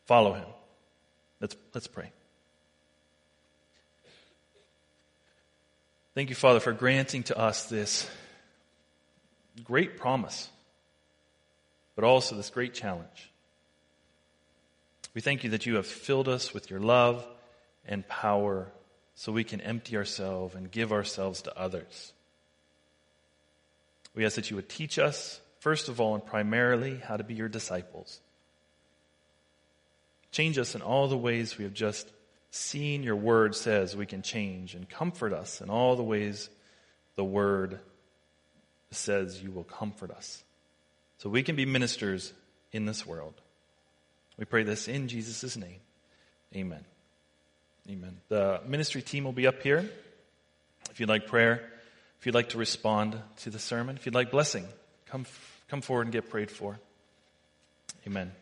Follow 0.04 0.34
Him. 0.34 0.46
Let's, 1.40 1.56
let's 1.74 1.88
pray. 1.88 2.12
Thank 6.14 6.28
you, 6.28 6.36
Father, 6.36 6.60
for 6.60 6.72
granting 6.72 7.24
to 7.24 7.36
us 7.36 7.64
this 7.64 8.08
great 9.64 9.96
promise, 9.96 10.48
but 11.96 12.04
also 12.04 12.36
this 12.36 12.50
great 12.50 12.72
challenge. 12.72 13.32
We 15.12 15.20
thank 15.20 15.42
you 15.42 15.50
that 15.50 15.66
you 15.66 15.74
have 15.74 15.88
filled 15.88 16.28
us 16.28 16.54
with 16.54 16.70
your 16.70 16.78
love 16.78 17.26
and 17.84 18.06
power 18.06 18.68
so 19.16 19.32
we 19.32 19.42
can 19.42 19.60
empty 19.60 19.96
ourselves 19.96 20.54
and 20.54 20.70
give 20.70 20.92
ourselves 20.92 21.42
to 21.42 21.58
others. 21.58 22.12
We 24.14 24.24
ask 24.24 24.36
that 24.36 24.50
you 24.50 24.54
would 24.54 24.68
teach 24.68 25.00
us 25.00 25.40
first 25.66 25.88
of 25.88 26.00
all 26.00 26.14
and 26.14 26.24
primarily, 26.24 26.96
how 26.96 27.16
to 27.16 27.24
be 27.24 27.34
your 27.34 27.48
disciples. 27.48 28.20
Change 30.30 30.58
us 30.58 30.76
in 30.76 30.80
all 30.80 31.08
the 31.08 31.16
ways 31.16 31.58
we 31.58 31.64
have 31.64 31.74
just 31.74 32.08
seen 32.52 33.02
your 33.02 33.16
word 33.16 33.52
says 33.52 33.96
we 33.96 34.06
can 34.06 34.22
change, 34.22 34.76
and 34.76 34.88
comfort 34.88 35.32
us 35.32 35.60
in 35.60 35.68
all 35.68 35.96
the 35.96 36.04
ways 36.04 36.48
the 37.16 37.24
word 37.24 37.80
says 38.92 39.42
you 39.42 39.50
will 39.50 39.64
comfort 39.64 40.12
us. 40.12 40.44
So 41.18 41.28
we 41.28 41.42
can 41.42 41.56
be 41.56 41.66
ministers 41.66 42.32
in 42.70 42.86
this 42.86 43.04
world. 43.04 43.34
We 44.38 44.44
pray 44.44 44.62
this 44.62 44.86
in 44.86 45.08
Jesus' 45.08 45.56
name. 45.56 45.80
Amen. 46.54 46.84
Amen. 47.90 48.18
The 48.28 48.60
ministry 48.68 49.02
team 49.02 49.24
will 49.24 49.32
be 49.32 49.48
up 49.48 49.64
here. 49.64 49.90
If 50.92 51.00
you'd 51.00 51.08
like 51.08 51.26
prayer, 51.26 51.68
if 52.20 52.24
you'd 52.24 52.36
like 52.36 52.50
to 52.50 52.58
respond 52.58 53.20
to 53.38 53.50
the 53.50 53.58
sermon, 53.58 53.96
if 53.96 54.06
you'd 54.06 54.14
like 54.14 54.30
blessing, 54.30 54.64
come 55.06 55.26
come 55.68 55.80
forward 55.80 56.06
and 56.06 56.12
get 56.12 56.28
prayed 56.28 56.50
for. 56.50 56.78
Amen. 58.06 58.32